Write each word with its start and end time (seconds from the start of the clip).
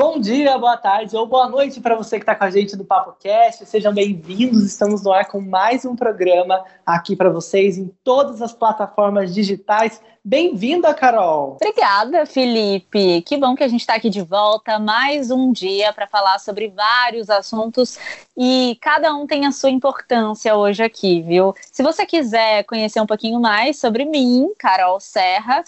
Bom 0.00 0.18
dia, 0.18 0.56
boa 0.56 0.78
tarde 0.78 1.14
ou 1.14 1.26
boa 1.26 1.46
noite 1.46 1.78
para 1.78 1.94
você 1.94 2.16
que 2.16 2.22
está 2.22 2.34
com 2.34 2.44
a 2.44 2.50
gente 2.50 2.74
no 2.74 2.86
Papo 2.86 3.14
Cast. 3.20 3.66
Sejam 3.66 3.92
bem-vindos. 3.92 4.64
Estamos 4.64 5.04
no 5.04 5.12
ar 5.12 5.26
com 5.26 5.42
mais 5.42 5.84
um 5.84 5.94
programa 5.94 6.64
aqui 6.86 7.14
para 7.14 7.28
vocês 7.28 7.76
em 7.76 7.94
todas 8.02 8.40
as 8.40 8.50
plataformas 8.50 9.34
digitais. 9.34 10.00
Bem-vinda, 10.24 10.94
Carol. 10.94 11.58
Obrigada, 11.60 12.24
Felipe. 12.24 13.20
Que 13.26 13.36
bom 13.36 13.54
que 13.54 13.62
a 13.62 13.68
gente 13.68 13.82
está 13.82 13.94
aqui 13.94 14.08
de 14.08 14.22
volta 14.22 14.78
mais 14.78 15.30
um 15.30 15.52
dia 15.52 15.92
para 15.92 16.06
falar 16.06 16.38
sobre 16.38 16.68
vários 16.68 17.28
assuntos 17.28 17.98
e 18.34 18.78
cada 18.80 19.14
um 19.14 19.26
tem 19.26 19.44
a 19.44 19.52
sua 19.52 19.68
importância 19.68 20.56
hoje 20.56 20.82
aqui, 20.82 21.20
viu? 21.20 21.54
Se 21.70 21.82
você 21.82 22.06
quiser 22.06 22.64
conhecer 22.64 23.02
um 23.02 23.06
pouquinho 23.06 23.38
mais 23.38 23.78
sobre 23.78 24.06
mim, 24.06 24.50
Carol 24.58 24.98
Serra, 24.98 25.62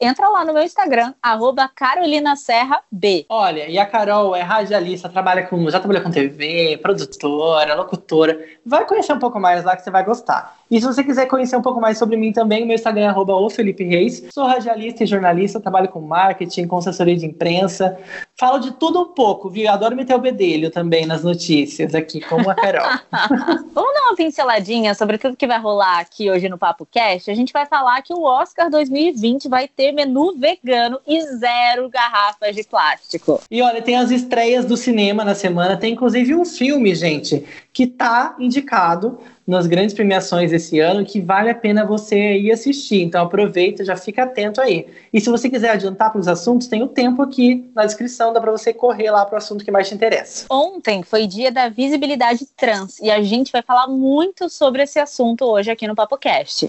entra 0.00 0.28
lá 0.28 0.44
no 0.44 0.52
meu 0.52 0.62
Instagram, 0.62 1.12
arroba 1.22 1.68
Carolina 1.68 2.36
Serra 2.36 2.80
B. 2.90 3.26
Olha, 3.28 3.68
e 3.68 3.78
a 3.78 3.86
Carol 3.86 4.34
é 4.34 4.42
radialista, 4.42 5.08
trabalha 5.08 5.46
com, 5.46 5.68
já 5.68 5.80
trabalhou 5.80 6.02
com 6.02 6.10
TV, 6.10 6.78
produtora, 6.80 7.74
locutora. 7.74 8.38
Vai 8.64 8.86
conhecer 8.86 9.12
um 9.12 9.18
pouco 9.18 9.40
mais 9.40 9.64
lá 9.64 9.76
que 9.76 9.82
você 9.82 9.90
vai 9.90 10.04
gostar. 10.04 10.56
E 10.70 10.80
se 10.80 10.86
você 10.86 11.02
quiser 11.02 11.26
conhecer 11.26 11.56
um 11.56 11.62
pouco 11.62 11.80
mais 11.80 11.98
sobre 11.98 12.16
mim 12.16 12.30
também, 12.30 12.66
meu 12.66 12.74
Instagram 12.74 13.04
é 13.04 13.08
arroba 13.08 13.34
o 13.34 13.48
Felipe 13.48 13.84
Reis. 13.84 14.24
Sou 14.32 14.46
radialista 14.46 15.02
e 15.02 15.06
jornalista, 15.06 15.60
trabalho 15.60 15.88
com 15.88 16.00
marketing, 16.00 16.66
com 16.66 16.76
assessoria 16.76 17.16
de 17.16 17.26
imprensa. 17.26 17.98
Falo 18.36 18.58
de 18.58 18.72
tudo 18.72 19.00
um 19.00 19.06
pouco, 19.06 19.48
viu? 19.48 19.70
Adoro 19.70 19.96
meter 19.96 20.14
o 20.14 20.18
bedelho 20.18 20.70
também 20.70 21.06
nas 21.06 21.24
notícias 21.24 21.94
aqui, 21.94 22.20
como 22.20 22.50
a 22.50 22.54
Carol. 22.54 22.86
Vamos 23.72 23.94
dar 23.94 24.02
uma 24.08 24.16
pinceladinha 24.16 24.94
sobre 24.94 25.16
tudo 25.16 25.36
que 25.36 25.46
vai 25.46 25.58
rolar 25.58 26.00
aqui 26.00 26.30
hoje 26.30 26.48
no 26.48 26.58
Papo 26.58 26.86
Cast. 26.86 27.30
A 27.30 27.34
gente 27.34 27.52
vai 27.52 27.64
falar 27.64 28.00
que 28.02 28.12
o 28.12 28.22
Oscar 28.22 28.70
2020 28.70 29.48
vai 29.48 29.66
ter 29.66 29.87
menu 29.92 30.36
vegano 30.38 31.00
e 31.06 31.20
zero 31.22 31.88
garrafas 31.88 32.54
de 32.54 32.64
plástico. 32.64 33.40
E 33.50 33.62
olha, 33.62 33.82
tem 33.82 33.96
as 33.96 34.10
estreias 34.10 34.64
do 34.64 34.76
cinema 34.76 35.24
na 35.24 35.34
semana, 35.34 35.76
tem 35.76 35.92
inclusive 35.92 36.34
um 36.34 36.44
filme, 36.44 36.94
gente, 36.94 37.44
que 37.72 37.86
tá 37.86 38.36
indicado 38.38 39.18
nas 39.48 39.66
grandes 39.66 39.94
premiações 39.94 40.52
esse 40.52 40.78
ano 40.78 41.06
que 41.06 41.22
vale 41.22 41.48
a 41.48 41.54
pena 41.54 41.86
você 41.86 42.36
ir 42.36 42.52
assistir. 42.52 43.02
Então 43.02 43.24
aproveita, 43.24 43.82
já 43.82 43.96
fica 43.96 44.24
atento 44.24 44.60
aí. 44.60 44.86
E 45.10 45.18
se 45.22 45.30
você 45.30 45.48
quiser 45.48 45.70
adiantar 45.70 46.12
para 46.12 46.20
os 46.20 46.28
assuntos, 46.28 46.66
tem 46.66 46.82
o 46.82 46.88
tempo 46.88 47.22
aqui 47.22 47.70
na 47.74 47.86
descrição, 47.86 48.34
dá 48.34 48.42
para 48.42 48.52
você 48.52 48.74
correr 48.74 49.10
lá 49.10 49.24
para 49.24 49.36
o 49.36 49.38
assunto 49.38 49.64
que 49.64 49.70
mais 49.70 49.88
te 49.88 49.94
interessa. 49.94 50.44
Ontem 50.50 51.02
foi 51.02 51.26
dia 51.26 51.50
da 51.50 51.70
visibilidade 51.70 52.46
trans 52.54 52.98
e 53.00 53.10
a 53.10 53.22
gente 53.22 53.50
vai 53.50 53.62
falar 53.62 53.88
muito 53.88 54.50
sobre 54.50 54.82
esse 54.82 54.98
assunto 54.98 55.46
hoje 55.46 55.70
aqui 55.70 55.88
no 55.88 55.94
PapoCast. 55.94 56.68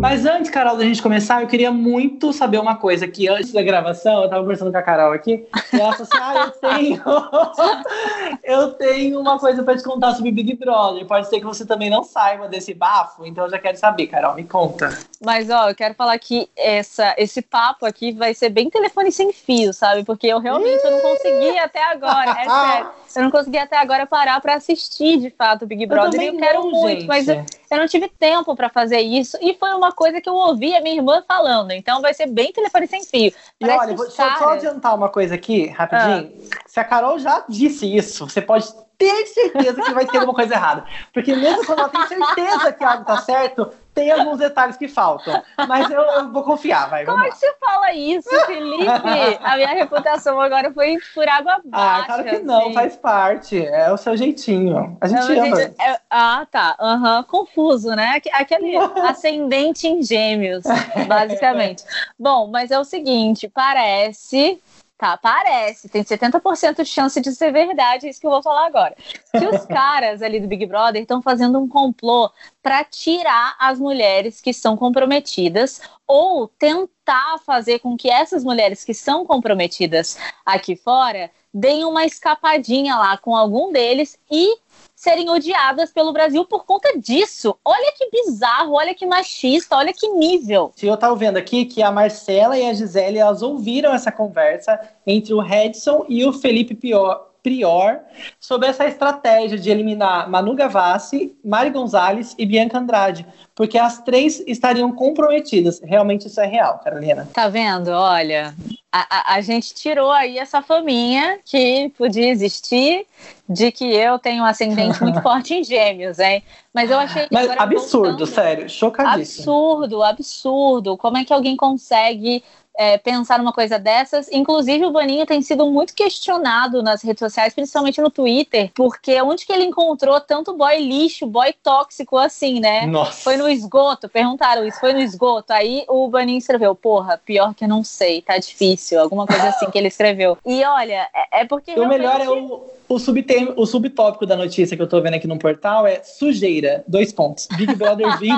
Mas 0.00 0.24
antes, 0.24 0.48
Carol, 0.48 0.76
da 0.76 0.84
gente 0.84 1.02
começar, 1.02 1.42
eu 1.42 1.48
queria 1.48 1.72
muito 1.72 2.32
saber 2.32 2.60
uma 2.60 2.76
coisa 2.76 3.08
que 3.08 3.28
antes 3.28 3.52
da 3.52 3.62
gravação, 3.62 4.22
eu 4.22 4.30
tava 4.30 4.42
conversando 4.42 4.70
com 4.70 4.78
a 4.78 4.82
Carol 4.82 5.12
aqui, 5.12 5.44
e 5.72 5.80
ela 5.80 5.92
falou 5.92 6.08
assim: 6.10 6.18
Ah, 6.20 6.44
eu 6.44 6.70
tenho. 6.70 7.02
eu 8.44 8.72
tenho 8.74 9.20
uma 9.20 9.40
coisa 9.40 9.62
para 9.64 9.76
te 9.76 9.82
contar 9.82 10.14
sobre 10.14 10.30
Big 10.30 10.54
Brother. 10.54 11.04
Pode 11.04 11.28
ser 11.28 11.40
que 11.40 11.44
você 11.44 11.66
também 11.66 11.90
não 11.90 12.04
saiba 12.04 12.46
desse 12.46 12.72
bafo, 12.74 13.26
então 13.26 13.44
eu 13.44 13.50
já 13.50 13.58
quero 13.58 13.76
saber, 13.76 14.06
Carol, 14.06 14.36
me 14.36 14.44
conta. 14.44 14.96
Mas 15.20 15.50
ó, 15.50 15.68
eu 15.68 15.74
quero 15.74 15.94
falar 15.94 16.16
que 16.18 16.48
essa, 16.56 17.12
esse 17.18 17.42
papo 17.42 17.84
aqui 17.84 18.12
vai 18.12 18.32
ser 18.34 18.50
bem 18.50 18.70
telefone 18.70 19.10
sem 19.10 19.32
fio, 19.32 19.72
sabe? 19.72 20.04
Porque 20.04 20.28
eu 20.28 20.38
realmente 20.38 20.84
eu 20.84 20.92
não 20.92 21.00
consegui 21.00 21.58
até 21.58 21.82
agora. 21.82 22.30
É 22.30 22.48
sério. 22.48 22.90
Eu 23.16 23.22
não 23.22 23.30
consegui 23.30 23.58
até 23.58 23.76
agora 23.76 24.06
parar 24.06 24.38
para 24.40 24.54
assistir 24.54 25.18
de 25.18 25.30
fato 25.30 25.66
Big 25.66 25.86
Brother. 25.86 26.20
Eu, 26.20 26.34
eu 26.34 26.38
quero 26.38 26.60
não, 26.60 26.70
muito, 26.70 27.00
gente. 27.00 27.06
mas 27.06 27.26
eu, 27.26 27.44
eu 27.70 27.78
não 27.78 27.88
tive 27.88 28.06
tempo 28.06 28.54
para 28.54 28.68
fazer 28.68 29.00
isso. 29.00 29.36
E 29.40 29.54
foi 29.54 29.70
uma 29.70 29.87
coisa 29.92 30.20
que 30.20 30.28
eu 30.28 30.34
ouvi 30.34 30.74
a 30.74 30.80
minha 30.80 30.96
irmã 30.96 31.22
falando. 31.26 31.72
Então 31.72 32.00
vai 32.00 32.14
ser 32.14 32.26
bem 32.26 32.52
telefone 32.52 32.86
sem 32.86 33.04
fio. 33.04 33.32
E 33.60 33.68
olha, 33.68 33.94
vou, 33.94 34.10
só 34.10 34.50
adiantar 34.50 34.94
uma 34.94 35.08
coisa 35.08 35.34
aqui, 35.34 35.66
rapidinho. 35.68 36.32
Ah. 36.52 36.58
Se 36.66 36.80
a 36.80 36.84
Carol 36.84 37.18
já 37.18 37.44
disse 37.48 37.86
isso, 37.94 38.28
você 38.28 38.40
pode 38.40 38.66
ter 38.98 39.26
certeza 39.26 39.80
que 39.80 39.92
vai 39.92 40.04
ter 40.04 40.18
alguma 40.18 40.34
coisa 40.34 40.54
errada. 40.54 40.84
Porque 41.14 41.34
mesmo 41.34 41.64
quando 41.64 41.78
ela 41.78 41.88
tem 41.88 42.06
certeza 42.06 42.72
que 42.72 42.82
algo 42.82 43.04
tá 43.04 43.18
certo, 43.18 43.70
tem 43.94 44.10
alguns 44.10 44.38
detalhes 44.38 44.76
que 44.76 44.88
faltam. 44.88 45.42
Mas 45.68 45.88
eu, 45.88 46.00
eu 46.00 46.32
vou 46.32 46.42
confiar, 46.42 46.90
vai. 46.90 47.04
Como 47.04 47.22
é 47.22 47.30
que 47.30 47.38
você 47.38 47.52
fala 47.88 47.92
isso, 47.94 48.28
Felipe? 48.46 49.38
A 49.42 49.56
minha 49.56 49.68
reputação 49.74 50.40
agora 50.40 50.72
foi 50.72 50.98
por 51.14 51.28
água 51.28 51.54
abaixo. 51.54 52.02
Ah, 52.02 52.04
claro 52.06 52.24
que 52.24 52.38
não, 52.40 52.60
assim. 52.62 52.74
faz 52.74 52.96
parte. 52.96 53.64
É 53.66 53.92
o 53.92 53.96
seu 53.96 54.16
jeitinho. 54.16 54.96
A 55.00 55.06
gente 55.08 55.18
Não, 55.34 55.44
ama. 55.44 55.56
gente, 55.56 55.74
é- 55.80 56.00
ah, 56.10 56.46
tá. 56.50 56.76
Aham, 56.80 57.22
Confuso, 57.24 57.90
né? 57.90 58.14
Aque- 58.16 58.30
Aquele 58.32 58.76
ascendente 59.08 59.86
em 59.86 60.02
gêmeos, 60.02 60.64
basicamente. 61.06 61.84
Bom, 62.18 62.48
mas 62.48 62.70
é 62.70 62.78
o 62.78 62.84
seguinte, 62.84 63.48
parece. 63.48 64.60
Tá, 65.00 65.16
parece, 65.16 65.88
tem 65.88 66.02
70% 66.02 66.82
de 66.82 66.84
chance 66.84 67.20
de 67.20 67.30
ser 67.30 67.52
verdade, 67.52 68.08
é 68.08 68.10
isso 68.10 68.20
que 68.20 68.26
eu 68.26 68.32
vou 68.32 68.42
falar 68.42 68.66
agora. 68.66 68.96
Que 69.30 69.46
os 69.46 69.64
caras 69.66 70.22
ali 70.22 70.40
do 70.40 70.48
Big 70.48 70.66
Brother 70.66 71.00
estão 71.00 71.22
fazendo 71.22 71.56
um 71.56 71.68
complô 71.68 72.28
para 72.60 72.82
tirar 72.82 73.54
as 73.60 73.78
mulheres 73.78 74.40
que 74.40 74.52
são 74.52 74.76
comprometidas 74.76 75.80
ou 76.04 76.48
tentar 76.48 76.97
fazer 77.44 77.78
com 77.78 77.96
que 77.96 78.10
essas 78.10 78.44
mulheres 78.44 78.84
que 78.84 78.94
são 78.94 79.24
comprometidas 79.24 80.18
aqui 80.44 80.76
fora 80.76 81.30
deem 81.52 81.84
uma 81.84 82.04
escapadinha 82.04 82.96
lá 82.96 83.16
com 83.16 83.34
algum 83.34 83.72
deles 83.72 84.18
e 84.30 84.58
serem 84.94 85.30
odiadas 85.30 85.92
pelo 85.92 86.12
Brasil 86.12 86.44
por 86.44 86.64
conta 86.64 86.98
disso. 86.98 87.56
Olha 87.64 87.92
que 87.96 88.10
bizarro, 88.10 88.74
olha 88.74 88.94
que 88.94 89.06
machista, 89.06 89.76
olha 89.76 89.92
que 89.92 90.08
nível. 90.08 90.72
Se 90.76 90.86
eu 90.86 90.96
tava 90.96 91.14
vendo 91.14 91.36
aqui 91.36 91.64
que 91.64 91.82
a 91.82 91.90
Marcela 91.90 92.58
e 92.58 92.68
a 92.68 92.72
Gisele, 92.72 93.18
elas 93.18 93.40
ouviram 93.40 93.94
essa 93.94 94.10
conversa 94.10 94.78
entre 95.06 95.32
o 95.32 95.40
Redson 95.40 96.04
e 96.08 96.24
o 96.24 96.32
Felipe 96.32 96.74
Pior, 96.74 97.27
Prior 97.42 98.00
sobre 98.40 98.68
essa 98.68 98.86
estratégia 98.86 99.58
de 99.58 99.70
eliminar 99.70 100.28
Manu 100.28 100.54
Gavassi, 100.54 101.36
Mari 101.44 101.70
Gonzalez 101.70 102.34
e 102.38 102.44
Bianca 102.44 102.78
Andrade, 102.78 103.26
porque 103.54 103.78
as 103.78 104.02
três 104.02 104.42
estariam 104.46 104.92
comprometidas. 104.92 105.80
Realmente 105.82 106.26
isso 106.26 106.40
é 106.40 106.46
real, 106.46 106.78
Carolina. 106.84 107.28
Tá 107.32 107.48
vendo? 107.48 107.88
Olha, 107.90 108.54
a, 108.92 109.32
a, 109.32 109.34
a 109.34 109.40
gente 109.40 109.74
tirou 109.74 110.10
aí 110.10 110.38
essa 110.38 110.60
faminha 110.62 111.38
que 111.44 111.92
podia 111.96 112.28
existir 112.28 113.06
de 113.48 113.70
que 113.72 113.84
eu 113.84 114.18
tenho 114.18 114.42
um 114.42 114.46
ascendente 114.46 115.02
muito 115.02 115.20
forte 115.22 115.54
em 115.54 115.64
gêmeos, 115.64 116.18
hein? 116.18 116.42
Mas 116.74 116.90
eu 116.90 116.98
achei. 116.98 117.26
Mas 117.30 117.44
agora 117.44 117.62
absurdo, 117.62 118.08
voltando- 118.18 118.26
sério, 118.26 118.68
chocadíssimo. 118.68 119.42
Absurdo, 119.42 120.02
absurdo. 120.02 120.96
Como 120.96 121.16
é 121.18 121.24
que 121.24 121.32
alguém 121.32 121.56
consegue 121.56 122.42
é, 122.78 122.96
pensar 122.96 123.38
numa 123.38 123.52
coisa 123.52 123.76
dessas? 123.76 124.30
Inclusive, 124.30 124.86
o 124.86 124.92
Boninho 124.92 125.26
tem 125.26 125.42
sido 125.42 125.66
muito 125.66 125.92
questionado 125.92 126.80
nas 126.80 127.02
redes 127.02 127.18
sociais, 127.18 127.52
principalmente 127.52 128.00
no 128.00 128.08
Twitter, 128.08 128.70
porque 128.72 129.20
onde 129.20 129.44
que 129.44 129.52
ele 129.52 129.64
encontrou 129.64 130.20
tanto 130.20 130.56
boy 130.56 130.78
lixo, 130.78 131.26
boy 131.26 131.52
tóxico 131.60 132.16
assim, 132.16 132.60
né? 132.60 132.86
Nossa. 132.86 133.20
Foi 133.24 133.36
no 133.36 133.48
esgoto, 133.48 134.08
perguntaram 134.08 134.64
isso, 134.64 134.78
foi 134.78 134.92
no 134.92 135.00
esgoto. 135.00 135.52
Aí 135.52 135.84
o 135.88 136.08
Boninho 136.08 136.38
escreveu, 136.38 136.72
porra, 136.74 137.18
pior 137.18 137.52
que 137.52 137.64
eu 137.64 137.68
não 137.68 137.82
sei, 137.82 138.22
tá 138.22 138.38
difícil, 138.38 139.00
alguma 139.00 139.26
coisa 139.26 139.48
assim 139.50 139.68
que 139.70 139.76
ele 139.76 139.88
escreveu. 139.88 140.38
E 140.46 140.62
olha, 140.64 141.08
é, 141.12 141.40
é 141.40 141.44
porque. 141.44 141.72
O 141.72 141.88
melhor 141.88 142.20
é 142.20 142.30
o, 142.30 142.64
o, 142.88 142.98
subtem, 143.00 143.52
o 143.56 143.66
subtópico 143.66 144.24
da 144.24 144.36
notícia 144.36 144.76
que 144.76 144.82
eu 144.82 144.88
tô 144.88 145.00
vendo 145.00 145.14
aqui 145.14 145.26
no 145.26 145.38
portal 145.38 145.84
é 145.84 146.00
sujeira, 146.04 146.84
dois 146.86 147.12
pontos. 147.12 147.48
Big 147.56 147.74
Brother 147.74 148.18
20. 148.18 148.34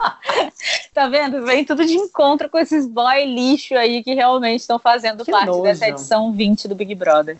Tá 0.92 1.08
vendo? 1.08 1.44
Vem 1.44 1.64
tudo 1.64 1.84
de 1.86 1.94
encontro 1.94 2.50
com 2.50 2.58
esses 2.58 2.84
boy 2.86 3.24
lixo 3.24 3.74
aí 3.74 4.02
que 4.02 4.12
realmente 4.12 4.60
estão 4.60 4.78
fazendo 4.78 5.24
Que 5.24 5.30
parte 5.30 5.46
nojo. 5.46 5.62
dessa 5.62 5.88
edição 5.88 6.32
20 6.32 6.66
do 6.66 6.74
Big 6.74 6.94
Brother. 6.94 7.38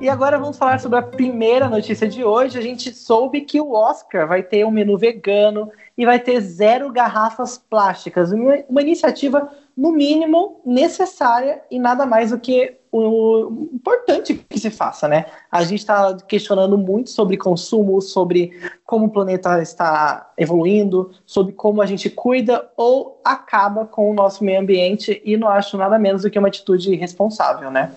E 0.00 0.08
agora 0.08 0.38
vamos 0.38 0.56
falar 0.56 0.78
sobre 0.80 0.98
a 0.98 1.02
primeira 1.02 1.68
notícia 1.68 2.06
de 2.06 2.22
hoje. 2.22 2.58
A 2.58 2.62
gente 2.62 2.94
soube 2.94 3.40
que 3.40 3.60
o 3.60 3.72
Oscar 3.72 4.28
vai 4.28 4.42
ter 4.42 4.64
um 4.64 4.70
menu 4.70 4.96
vegano 4.96 5.70
e 5.96 6.04
vai 6.04 6.18
ter 6.18 6.40
zero 6.40 6.92
garrafas 6.92 7.58
plásticas. 7.58 8.30
Uma, 8.30 8.58
uma 8.68 8.82
iniciativa, 8.82 9.50
no 9.76 9.92
mínimo, 9.92 10.60
necessária 10.64 11.62
e 11.70 11.78
nada 11.78 12.06
mais 12.06 12.30
do 12.30 12.38
que 12.38 12.76
o 12.92 13.68
importante 13.72 14.34
que 14.48 14.60
se 14.60 14.70
faça, 14.70 15.08
né? 15.08 15.26
A 15.50 15.64
gente 15.64 15.80
está 15.80 16.16
questionando 16.28 16.78
muito 16.78 17.10
sobre 17.10 17.36
consumo, 17.36 18.00
sobre 18.00 18.52
como 18.86 19.06
o 19.06 19.10
planeta 19.10 19.60
está 19.60 20.30
evoluindo, 20.38 21.10
sobre 21.26 21.54
como 21.54 21.82
a 21.82 21.86
gente 21.86 22.08
cuida 22.08 22.70
ou 22.76 23.20
acaba 23.24 23.84
com 23.84 24.08
o 24.08 24.14
nosso 24.14 24.44
meio 24.44 24.60
ambiente 24.60 25.20
e 25.24 25.36
não 25.36 25.48
acho 25.48 25.76
nada 25.76 25.98
menos 25.98 26.22
do 26.22 26.30
que 26.30 26.38
uma 26.38 26.46
atitude 26.46 26.94
responsável, 26.94 27.68
né? 27.68 27.90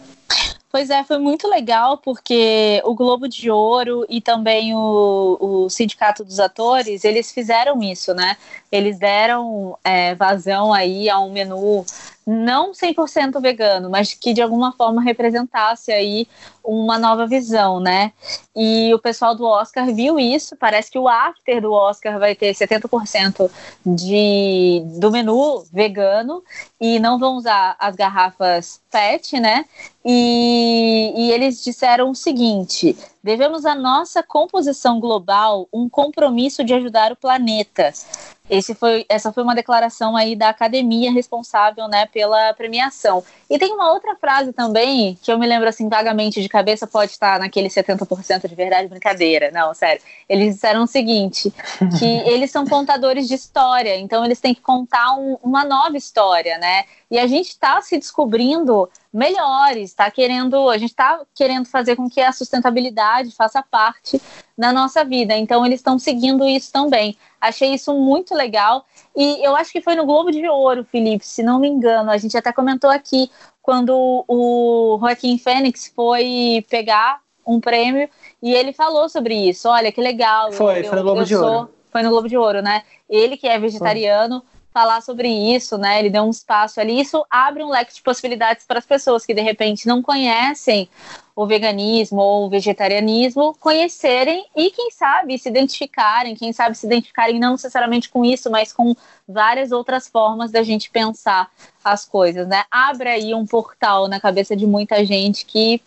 Pois 0.69 0.89
é, 0.89 1.01
foi 1.03 1.17
muito 1.17 1.47
legal 1.47 1.97
porque 1.97 2.81
o 2.83 2.93
Globo 2.93 3.27
de 3.27 3.49
Ouro 3.49 4.05
e 4.09 4.19
também 4.19 4.75
o, 4.75 5.37
o 5.39 5.69
Sindicato 5.69 6.25
dos 6.25 6.41
Atores, 6.41 7.05
eles 7.05 7.31
fizeram 7.31 7.81
isso, 7.81 8.13
né? 8.13 8.35
Eles 8.69 8.99
deram 8.99 9.77
é, 9.81 10.13
vazão 10.13 10.73
aí 10.73 11.09
a 11.09 11.19
um 11.19 11.31
menu 11.31 11.85
não 12.27 12.73
100% 12.73 13.39
vegano, 13.39 13.89
mas 13.89 14.13
que 14.13 14.33
de 14.33 14.41
alguma 14.41 14.73
forma 14.73 15.01
representasse 15.01 15.93
aí 15.93 16.27
uma 16.61 16.99
nova 16.99 17.25
visão, 17.25 17.79
né? 17.79 18.11
E 18.53 18.93
o 18.93 18.99
pessoal 18.99 19.33
do 19.33 19.45
Oscar 19.45 19.85
viu 19.93 20.19
isso, 20.19 20.57
parece 20.57 20.91
que 20.91 20.99
o 20.99 21.07
after 21.07 21.61
do 21.61 21.71
Oscar 21.71 22.19
vai 22.19 22.35
ter 22.35 22.53
70% 22.53 23.49
de, 23.85 24.83
do 24.99 25.09
menu 25.09 25.63
vegano 25.71 26.43
e 26.81 26.99
não 26.99 27.17
vão 27.17 27.37
usar 27.37 27.77
as 27.79 27.95
garrafas 27.95 28.81
PET, 28.91 29.39
né? 29.39 29.63
E, 30.03 31.13
e 31.15 31.31
eles 31.31 31.63
disseram 31.63 32.11
o 32.11 32.15
seguinte: 32.15 32.97
devemos 33.23 33.65
à 33.65 33.73
nossa 33.73 34.21
composição 34.21 34.99
global 34.99 35.67
um 35.71 35.87
compromisso 35.87 36.63
de 36.63 36.73
ajudar 36.73 37.13
o 37.13 37.15
planeta. 37.15 37.93
Esse 38.49 38.73
foi, 38.73 39.05
essa 39.09 39.31
foi 39.33 39.43
uma 39.43 39.53
declaração 39.53 40.15
aí 40.15 40.35
da 40.35 40.49
academia 40.49 41.11
responsável, 41.11 41.87
né, 41.87 42.05
pela 42.05 42.53
premiação. 42.53 43.23
E 43.49 43.59
tem 43.59 43.73
uma 43.73 43.91
outra 43.91 44.15
frase 44.15 44.53
também, 44.53 45.17
que 45.21 45.31
eu 45.31 45.37
me 45.37 45.45
lembro 45.45 45.67
assim 45.67 45.89
vagamente 45.89 46.41
de 46.41 46.49
cabeça, 46.49 46.87
pode 46.87 47.11
estar 47.11 47.39
naquele 47.39 47.69
70% 47.69 48.47
de 48.47 48.55
verdade, 48.55 48.87
brincadeira. 48.87 49.51
Não, 49.51 49.73
sério. 49.73 50.01
Eles 50.29 50.55
disseram 50.55 50.83
o 50.83 50.87
seguinte, 50.87 51.53
que 51.99 52.05
eles 52.29 52.51
são 52.51 52.65
contadores 52.65 53.27
de 53.27 53.35
história, 53.35 53.97
então 53.97 54.23
eles 54.23 54.39
têm 54.39 54.53
que 54.53 54.61
contar 54.61 55.15
um, 55.15 55.37
uma 55.43 55.65
nova 55.65 55.97
história, 55.97 56.57
né? 56.57 56.85
E 57.09 57.17
a 57.17 57.27
gente 57.27 57.49
está 57.49 57.81
se 57.81 57.97
descobrindo 57.97 58.89
melhores, 59.13 59.93
tá 59.93 60.09
querendo, 60.11 60.69
a 60.69 60.77
gente 60.77 60.91
está 60.91 61.21
querendo 61.33 61.65
fazer 61.65 61.95
com 61.95 62.09
que 62.09 62.21
a 62.21 62.31
sustentabilidade 62.31 63.31
faça 63.31 63.63
parte 63.63 64.21
da 64.57 64.73
nossa 64.73 65.03
vida. 65.03 65.35
Então 65.35 65.65
eles 65.65 65.79
estão 65.79 65.97
seguindo 65.97 66.47
isso 66.47 66.71
também. 66.71 67.17
Achei 67.39 67.73
isso 67.73 67.93
muito 67.93 68.33
legal. 68.33 68.85
E 69.15 69.45
eu 69.45 69.55
acho 69.55 69.71
que 69.71 69.81
foi 69.81 69.95
no 69.95 70.05
Globo 70.05 70.31
de 70.31 70.47
Ouro, 70.47 70.83
Felipe, 70.83 71.25
se 71.25 71.43
não 71.43 71.59
me 71.59 71.67
engano. 71.67 72.11
A 72.11 72.17
gente 72.17 72.37
até 72.37 72.51
comentou 72.51 72.89
aqui 72.89 73.29
quando 73.61 74.23
o 74.27 74.97
Joaquim 74.99 75.37
Fênix 75.37 75.91
foi 75.95 76.65
pegar 76.69 77.19
um 77.45 77.59
prêmio 77.61 78.09
e 78.41 78.53
ele 78.53 78.73
falou 78.73 79.07
sobre 79.07 79.33
isso. 79.33 79.69
Olha 79.69 79.91
que 79.91 80.01
legal. 80.01 80.51
Foi, 80.51 80.81
eu, 80.81 80.85
foi 80.85 80.97
no 80.97 81.03
Globo 81.03 81.23
de 81.23 81.35
sou, 81.35 81.53
Ouro. 81.53 81.69
Foi 81.91 82.01
no 82.01 82.09
Globo 82.09 82.27
de 82.27 82.37
Ouro, 82.37 82.61
né? 82.61 82.83
Ele 83.09 83.37
que 83.37 83.47
é 83.47 83.57
vegetariano. 83.57 84.39
Foi 84.41 84.56
falar 84.77 85.01
sobre 85.01 85.27
isso, 85.27 85.75
né? 85.75 85.97
Ele 85.97 86.11
deu 86.11 86.21
um 86.21 86.29
espaço 86.29 86.79
ali. 86.79 87.01
Isso 87.01 87.25
abre 87.31 87.63
um 87.63 87.69
leque 87.69 87.95
de 87.95 88.01
possibilidades 88.03 88.63
para 88.63 88.77
as 88.77 88.85
pessoas 88.85 89.25
que 89.25 89.33
de 89.33 89.41
repente 89.41 89.87
não 89.87 90.03
conhecem 90.03 90.87
o 91.35 91.47
veganismo 91.47 92.19
ou 92.19 92.45
o 92.45 92.49
vegetarianismo 92.49 93.55
conhecerem 93.59 94.45
e 94.55 94.69
quem 94.69 94.91
sabe 94.91 95.39
se 95.39 95.49
identificarem, 95.49 96.35
quem 96.35 96.53
sabe 96.53 96.77
se 96.77 96.85
identificarem 96.85 97.39
não 97.39 97.53
necessariamente 97.53 98.07
com 98.09 98.23
isso, 98.23 98.51
mas 98.51 98.71
com 98.71 98.95
várias 99.27 99.71
outras 99.71 100.07
formas 100.07 100.51
da 100.51 100.61
gente 100.61 100.91
pensar 100.91 101.49
as 101.83 102.05
coisas, 102.05 102.47
né? 102.47 102.63
Abre 102.69 103.09
aí 103.09 103.33
um 103.33 103.47
portal 103.47 104.07
na 104.07 104.19
cabeça 104.19 104.55
de 104.55 104.67
muita 104.67 105.03
gente 105.03 105.43
que 105.43 105.81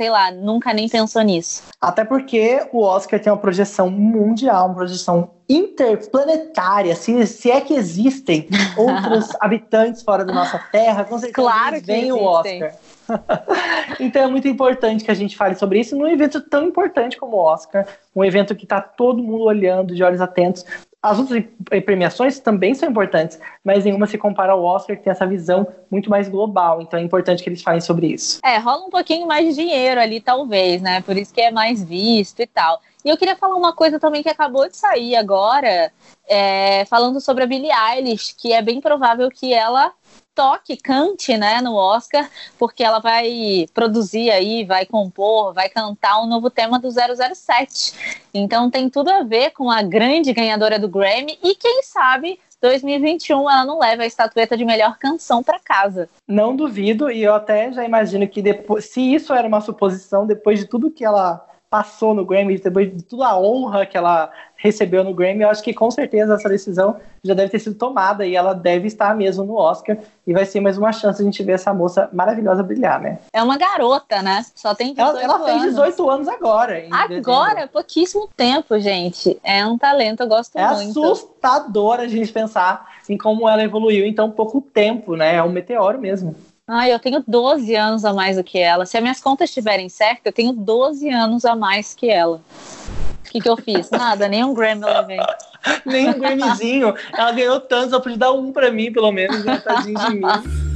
sei 0.00 0.08
lá, 0.08 0.30
nunca 0.30 0.72
nem 0.72 0.88
pensou 0.88 1.20
nisso. 1.20 1.62
Até 1.78 2.06
porque 2.06 2.66
o 2.72 2.82
Oscar 2.82 3.20
tem 3.20 3.30
uma 3.30 3.38
projeção 3.38 3.90
mundial, 3.90 4.68
uma 4.68 4.76
projeção 4.76 5.32
interplanetária, 5.46 6.96
se, 6.96 7.26
se 7.26 7.50
é 7.50 7.60
que 7.60 7.74
existem 7.74 8.48
outros 8.78 9.36
habitantes 9.38 10.02
fora 10.02 10.24
da 10.24 10.32
nossa 10.32 10.58
Terra, 10.72 11.04
com 11.04 11.18
certeza 11.18 11.34
claro 11.34 11.78
vem 11.82 12.10
o 12.12 12.22
Oscar. 12.22 12.72
então 14.00 14.22
é 14.22 14.26
muito 14.26 14.48
importante 14.48 15.04
que 15.04 15.10
a 15.10 15.14
gente 15.14 15.36
fale 15.36 15.54
sobre 15.54 15.80
isso 15.80 15.94
num 15.94 16.06
evento 16.06 16.40
tão 16.40 16.64
importante 16.64 17.18
como 17.18 17.36
o 17.36 17.40
Oscar, 17.40 17.86
um 18.16 18.24
evento 18.24 18.56
que 18.56 18.64
está 18.64 18.80
todo 18.80 19.22
mundo 19.22 19.44
olhando 19.44 19.94
de 19.94 20.02
olhos 20.02 20.22
atentos 20.22 20.64
as 21.02 21.18
outras 21.18 21.42
premiações 21.84 22.38
também 22.38 22.74
são 22.74 22.88
importantes, 22.88 23.38
mas 23.64 23.84
nenhuma 23.84 24.06
se 24.06 24.18
compara 24.18 24.52
ao 24.52 24.62
Oscar, 24.62 24.96
que 24.96 25.04
tem 25.04 25.10
essa 25.10 25.26
visão 25.26 25.66
muito 25.90 26.10
mais 26.10 26.28
global. 26.28 26.82
Então 26.82 26.98
é 26.98 27.02
importante 27.02 27.42
que 27.42 27.48
eles 27.48 27.62
falem 27.62 27.80
sobre 27.80 28.08
isso. 28.08 28.40
É, 28.44 28.58
rola 28.58 28.86
um 28.86 28.90
pouquinho 28.90 29.26
mais 29.26 29.46
de 29.46 29.62
dinheiro 29.62 30.00
ali, 30.00 30.20
talvez, 30.20 30.82
né? 30.82 31.00
Por 31.00 31.16
isso 31.16 31.32
que 31.32 31.40
é 31.40 31.50
mais 31.50 31.82
visto 31.82 32.40
e 32.40 32.46
tal. 32.46 32.80
E 33.02 33.08
eu 33.08 33.16
queria 33.16 33.34
falar 33.34 33.56
uma 33.56 33.72
coisa 33.72 33.98
também 33.98 34.22
que 34.22 34.28
acabou 34.28 34.68
de 34.68 34.76
sair 34.76 35.16
agora, 35.16 35.90
é, 36.28 36.84
falando 36.84 37.18
sobre 37.18 37.44
a 37.44 37.46
Billie 37.46 37.72
Eilish, 37.72 38.34
que 38.36 38.52
é 38.52 38.60
bem 38.60 38.78
provável 38.78 39.30
que 39.30 39.54
ela 39.54 39.92
toque, 40.40 40.74
cante, 40.74 41.36
né, 41.36 41.60
no 41.60 41.74
Oscar, 41.74 42.26
porque 42.58 42.82
ela 42.82 42.98
vai 42.98 43.66
produzir 43.74 44.30
aí, 44.30 44.64
vai 44.64 44.86
compor, 44.86 45.52
vai 45.52 45.68
cantar 45.68 46.22
um 46.22 46.26
novo 46.26 46.48
tema 46.48 46.78
do 46.78 46.88
007. 46.90 47.92
Então 48.32 48.70
tem 48.70 48.88
tudo 48.88 49.10
a 49.10 49.22
ver 49.22 49.50
com 49.50 49.70
a 49.70 49.82
grande 49.82 50.32
ganhadora 50.32 50.78
do 50.78 50.88
Grammy 50.88 51.38
e 51.44 51.54
quem 51.54 51.82
sabe 51.82 52.40
2021 52.58 53.50
ela 53.50 53.66
não 53.66 53.78
leva 53.78 54.02
a 54.02 54.06
estatueta 54.06 54.56
de 54.56 54.64
melhor 54.64 54.96
canção 54.98 55.42
para 55.42 55.60
casa. 55.60 56.08
Não 56.26 56.56
duvido, 56.56 57.10
e 57.10 57.22
eu 57.22 57.34
até 57.34 57.70
já 57.70 57.84
imagino 57.84 58.26
que 58.26 58.40
depois, 58.40 58.86
se 58.86 59.00
isso 59.00 59.34
era 59.34 59.46
uma 59.46 59.60
suposição, 59.60 60.26
depois 60.26 60.58
de 60.58 60.64
tudo 60.64 60.90
que 60.90 61.04
ela 61.04 61.46
passou 61.70 62.12
no 62.12 62.26
Grammy, 62.26 62.58
depois 62.58 62.94
de 62.94 63.02
toda 63.04 63.28
a 63.28 63.38
honra 63.38 63.86
que 63.86 63.96
ela 63.96 64.28
recebeu 64.56 65.04
no 65.04 65.14
Grammy, 65.14 65.42
eu 65.42 65.48
acho 65.48 65.62
que 65.62 65.72
com 65.72 65.88
certeza 65.88 66.34
essa 66.34 66.48
decisão 66.48 66.96
já 67.22 67.32
deve 67.32 67.48
ter 67.48 67.60
sido 67.60 67.76
tomada 67.76 68.26
e 68.26 68.34
ela 68.34 68.52
deve 68.52 68.88
estar 68.88 69.14
mesmo 69.14 69.44
no 69.44 69.54
Oscar 69.54 69.96
e 70.26 70.32
vai 70.32 70.44
ser 70.44 70.60
mais 70.60 70.76
uma 70.76 70.92
chance 70.92 71.18
de 71.18 71.22
a 71.22 71.30
gente 71.30 71.42
ver 71.44 71.52
essa 71.52 71.72
moça 71.72 72.10
maravilhosa 72.12 72.62
brilhar, 72.62 73.00
né? 73.00 73.18
É 73.32 73.40
uma 73.40 73.56
garota, 73.56 74.20
né? 74.20 74.44
Só 74.54 74.74
tem 74.74 74.92
18 74.94 75.00
ela, 75.10 75.22
ela 75.22 75.34
anos. 75.36 75.46
fez 75.46 75.62
18 75.62 76.10
anos 76.10 76.28
agora. 76.28 76.84
Agora, 76.90 77.68
pouquíssimo 77.68 78.28
tempo, 78.36 78.78
gente. 78.80 79.38
É 79.44 79.64
um 79.64 79.78
talento, 79.78 80.24
eu 80.24 80.28
gosto 80.28 80.58
é 80.58 80.66
muito. 80.74 81.02
É 81.02 81.06
assustador 81.06 82.00
a 82.00 82.08
gente 82.08 82.32
pensar 82.32 82.96
em 83.08 83.16
como 83.16 83.48
ela 83.48 83.62
evoluiu 83.62 84.04
em 84.04 84.12
tão 84.12 84.30
pouco 84.30 84.60
tempo, 84.60 85.14
né? 85.14 85.36
É 85.36 85.42
um 85.42 85.50
meteoro 85.50 86.00
mesmo. 86.00 86.34
Ai, 86.72 86.92
eu 86.92 87.00
tenho 87.00 87.24
12 87.26 87.74
anos 87.74 88.04
a 88.04 88.12
mais 88.12 88.36
do 88.36 88.44
que 88.44 88.56
ela. 88.56 88.86
Se 88.86 88.96
as 88.96 89.02
minhas 89.02 89.20
contas 89.20 89.50
estiverem 89.50 89.88
certas, 89.88 90.26
eu 90.26 90.32
tenho 90.32 90.52
12 90.52 91.10
anos 91.10 91.44
a 91.44 91.56
mais 91.56 91.94
que 91.94 92.08
ela. 92.08 92.40
O 93.26 93.28
que, 93.28 93.40
que 93.40 93.48
eu 93.48 93.56
fiz? 93.56 93.90
Nada, 93.90 94.28
nem 94.28 94.44
um 94.44 94.54
Grammy 94.54 94.82
eu 94.82 94.88
levei. 94.88 95.18
nem 95.84 96.10
um 96.10 96.18
Grammyzinho. 96.20 96.94
Ela 97.12 97.32
ganhou 97.32 97.58
tantos, 97.58 97.92
ela 97.92 98.00
podia 98.00 98.18
dar 98.18 98.30
um 98.30 98.52
pra 98.52 98.70
mim, 98.70 98.92
pelo 98.92 99.10
menos, 99.10 99.44
né? 99.44 99.58
Tadinho 99.58 99.98
de 99.98 100.14
mim. 100.14 100.69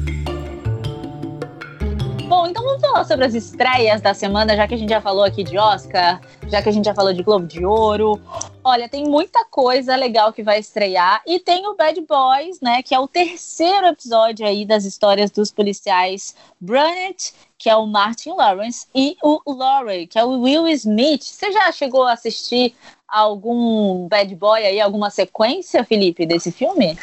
Bom, 2.27 2.47
então 2.47 2.65
vamos 2.65 2.81
falar 2.81 3.05
sobre 3.05 3.27
as 3.27 3.35
estreias 3.35 4.01
da 4.01 4.15
semana, 4.15 4.57
já 4.57 4.67
que 4.67 4.75
a 4.75 4.77
gente 4.77 4.89
já 4.89 5.01
falou 5.01 5.25
aqui 5.25 5.45
de 5.45 5.59
Oscar, 5.59 6.21
já 6.49 6.63
que 6.63 6.69
a 6.71 6.73
gente 6.73 6.87
já 6.87 6.95
falou 6.95 7.13
de 7.13 7.23
Globo 7.23 7.47
de 7.47 7.67
Ouro. 7.67 8.19
Olha, 8.63 8.89
tem 8.89 9.05
muita 9.05 9.45
coisa 9.45 9.95
legal 9.95 10.33
que 10.33 10.43
vai 10.43 10.59
estrear. 10.59 11.23
E 11.27 11.39
tem 11.39 11.67
o 11.67 11.77
Bad 11.77 12.01
Boys, 12.01 12.61
né? 12.63 12.83
Que 12.83 12.95
é 12.95 12.99
o 12.99 13.07
terceiro 13.07 13.87
episódio 13.89 14.47
aí 14.47 14.65
das 14.65 14.87
histórias 14.87 15.31
dos 15.31 15.53
policiais 15.53 16.35
Brunet, 16.59 17.35
que 17.59 17.69
é 17.69 17.77
o 17.77 17.87
Martin 17.87 18.31
Lawrence, 18.31 18.87
e 18.95 19.17
o 19.23 19.41
Laurie, 19.47 20.07
que 20.07 20.19
é 20.19 20.25
o 20.25 20.41
Will 20.41 20.67
Smith. 20.69 21.25
Você 21.25 21.53
já 21.53 21.71
chegou 21.73 22.05
a 22.05 22.13
assistir 22.13 22.75
algum 23.07 24.09
Bad 24.09 24.35
Boy 24.35 24.65
aí, 24.65 24.81
alguma 24.81 25.11
sequência, 25.11 25.85
Felipe, 25.85 26.25
desse 26.25 26.51
filme? 26.51 26.97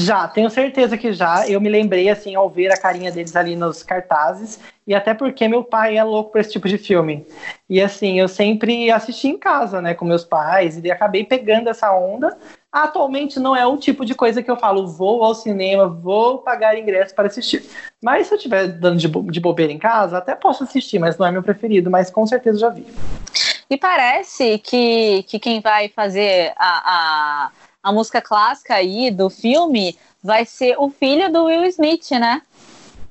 Já, 0.00 0.26
tenho 0.26 0.48
certeza 0.48 0.96
que 0.96 1.12
já. 1.12 1.46
Eu 1.46 1.60
me 1.60 1.68
lembrei, 1.68 2.08
assim, 2.08 2.34
ao 2.34 2.48
ver 2.48 2.72
a 2.72 2.76
carinha 2.76 3.12
deles 3.12 3.36
ali 3.36 3.54
nos 3.54 3.82
cartazes, 3.82 4.58
e 4.86 4.94
até 4.94 5.12
porque 5.12 5.46
meu 5.46 5.62
pai 5.62 5.98
é 5.98 6.02
louco 6.02 6.32
por 6.32 6.40
esse 6.40 6.52
tipo 6.52 6.66
de 6.66 6.78
filme. 6.78 7.26
E, 7.68 7.82
assim, 7.82 8.18
eu 8.18 8.26
sempre 8.26 8.90
assisti 8.90 9.28
em 9.28 9.36
casa, 9.36 9.82
né, 9.82 9.92
com 9.92 10.06
meus 10.06 10.24
pais, 10.24 10.82
e 10.82 10.90
acabei 10.90 11.22
pegando 11.22 11.68
essa 11.68 11.92
onda. 11.92 12.34
Atualmente 12.72 13.38
não 13.38 13.54
é 13.54 13.66
o 13.66 13.76
tipo 13.76 14.02
de 14.06 14.14
coisa 14.14 14.42
que 14.42 14.50
eu 14.50 14.56
falo, 14.56 14.88
vou 14.88 15.22
ao 15.22 15.34
cinema, 15.34 15.86
vou 15.86 16.38
pagar 16.38 16.78
ingresso 16.78 17.14
para 17.14 17.26
assistir. 17.26 17.62
Mas 18.02 18.28
se 18.28 18.32
eu 18.32 18.36
estiver 18.38 18.68
dando 18.68 18.96
de, 18.96 19.06
bo 19.06 19.30
de 19.30 19.40
bobeira 19.40 19.72
em 19.72 19.78
casa, 19.78 20.16
até 20.16 20.34
posso 20.34 20.64
assistir, 20.64 20.98
mas 20.98 21.18
não 21.18 21.26
é 21.26 21.30
meu 21.30 21.42
preferido, 21.42 21.90
mas 21.90 22.10
com 22.10 22.26
certeza 22.26 22.58
já 22.58 22.70
vi. 22.70 22.86
E 23.68 23.76
parece 23.76 24.58
que, 24.58 25.24
que 25.24 25.38
quem 25.38 25.60
vai 25.60 25.88
fazer 25.88 26.52
a, 26.56 27.44
a 27.46 27.50
a 27.82 27.92
música 27.92 28.20
clássica 28.20 28.74
aí 28.74 29.10
do 29.10 29.30
filme 29.30 29.96
vai 30.22 30.44
ser 30.44 30.76
o 30.78 30.90
filho 30.90 31.32
do 31.32 31.44
Will 31.44 31.64
Smith, 31.64 32.10
né? 32.12 32.42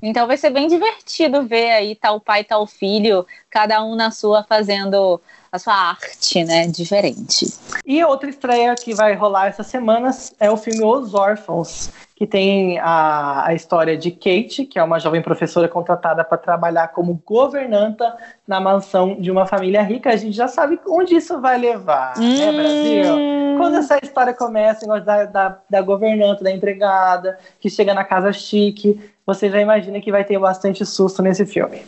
Então 0.02 0.28
vai 0.28 0.38
ser 0.38 0.50
bem 0.52 0.68
divertido 0.68 1.44
ver 1.44 1.72
aí 1.72 1.96
tal 1.96 2.22
pai, 2.22 2.44
tal 2.44 2.66
filho, 2.66 3.26
cada 3.50 3.84
um 3.84 3.96
na 3.96 4.12
sua 4.12 4.44
fazendo 4.44 5.20
a 5.52 5.60
sua 5.60 5.74
arte, 5.74 6.44
né, 6.44 6.68
diferente. 6.68 7.52
E 7.86 8.04
outra 8.04 8.30
estreia 8.30 8.76
que 8.76 8.94
vai 8.94 9.16
rolar 9.16 9.48
essas 9.48 9.68
semanas 9.68 10.34
é 10.40 10.50
o 10.50 10.56
filme 10.56 10.86
Os 10.86 11.14
Órfãos, 11.14 11.90
que 12.20 12.28
tem 12.28 12.78
a, 12.80 13.48
a 13.48 13.54
história 13.54 13.98
de 13.98 14.12
Kate, 14.12 14.66
que 14.66 14.78
é 14.78 14.84
uma 14.84 15.00
jovem 15.00 15.22
professora 15.22 15.70
contratada 15.70 16.22
para 16.22 16.38
trabalhar 16.38 16.90
como 16.90 17.24
governanta 17.26 18.14
na 18.46 18.60
mansão 18.60 19.16
de 19.18 19.32
uma 19.32 19.46
família 19.46 19.82
rica. 19.82 20.10
A 20.10 20.18
gente 20.18 20.36
já 20.36 20.50
sabe 20.50 20.78
onde 20.86 21.16
isso 21.16 21.40
vai 21.40 21.58
levar, 21.58 22.18
né, 22.18 22.26
hum... 22.26 22.38
né, 22.38 22.52
Brasil? 22.52 23.58
Quando 23.58 23.78
essa 23.78 24.00
história 24.04 24.34
começa, 24.34 24.86
da, 25.00 25.26
da, 25.26 25.58
da 25.70 25.82
governanta, 25.82 26.44
da 26.44 26.52
empregada, 26.52 27.40
que 27.58 27.70
chega 27.70 27.94
na 27.94 28.04
casa 28.04 28.34
chique, 28.34 29.00
você 29.26 29.50
já 29.50 29.62
imagina 29.62 30.02
que 30.02 30.12
vai 30.12 30.26
ter 30.26 30.38
bastante 30.38 30.86
susto 30.86 31.22
nesse 31.22 31.46
filme. 31.46 31.84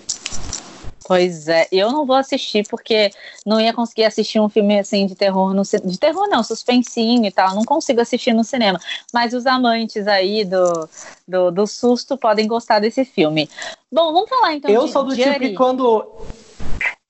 Pois 1.11 1.49
é, 1.49 1.67
eu 1.73 1.91
não 1.91 2.05
vou 2.05 2.15
assistir 2.15 2.65
porque 2.69 3.11
não 3.45 3.59
ia 3.59 3.73
conseguir 3.73 4.05
assistir 4.05 4.39
um 4.39 4.47
filme 4.47 4.79
assim 4.79 5.05
de 5.05 5.13
terror 5.13 5.53
no 5.53 5.61
de 5.63 5.99
terror 5.99 6.25
não, 6.29 6.41
suspensinho 6.41 7.25
e 7.25 7.31
tal, 7.31 7.53
não 7.53 7.65
consigo 7.65 7.99
assistir 7.99 8.31
no 8.31 8.45
cinema. 8.45 8.79
Mas 9.13 9.33
os 9.33 9.45
amantes 9.45 10.07
aí 10.07 10.45
do, 10.45 10.87
do, 11.27 11.51
do 11.51 11.67
susto 11.67 12.15
podem 12.15 12.47
gostar 12.47 12.79
desse 12.79 13.03
filme. 13.03 13.49
Bom, 13.91 14.13
vamos 14.13 14.29
falar 14.29 14.53
então 14.53 14.71
eu 14.71 14.85
de 14.85 14.91
sou 14.93 15.03
do 15.03 15.13
Jury. 15.13 15.33
tipo 15.33 15.39
que 15.41 15.53
quando 15.53 16.01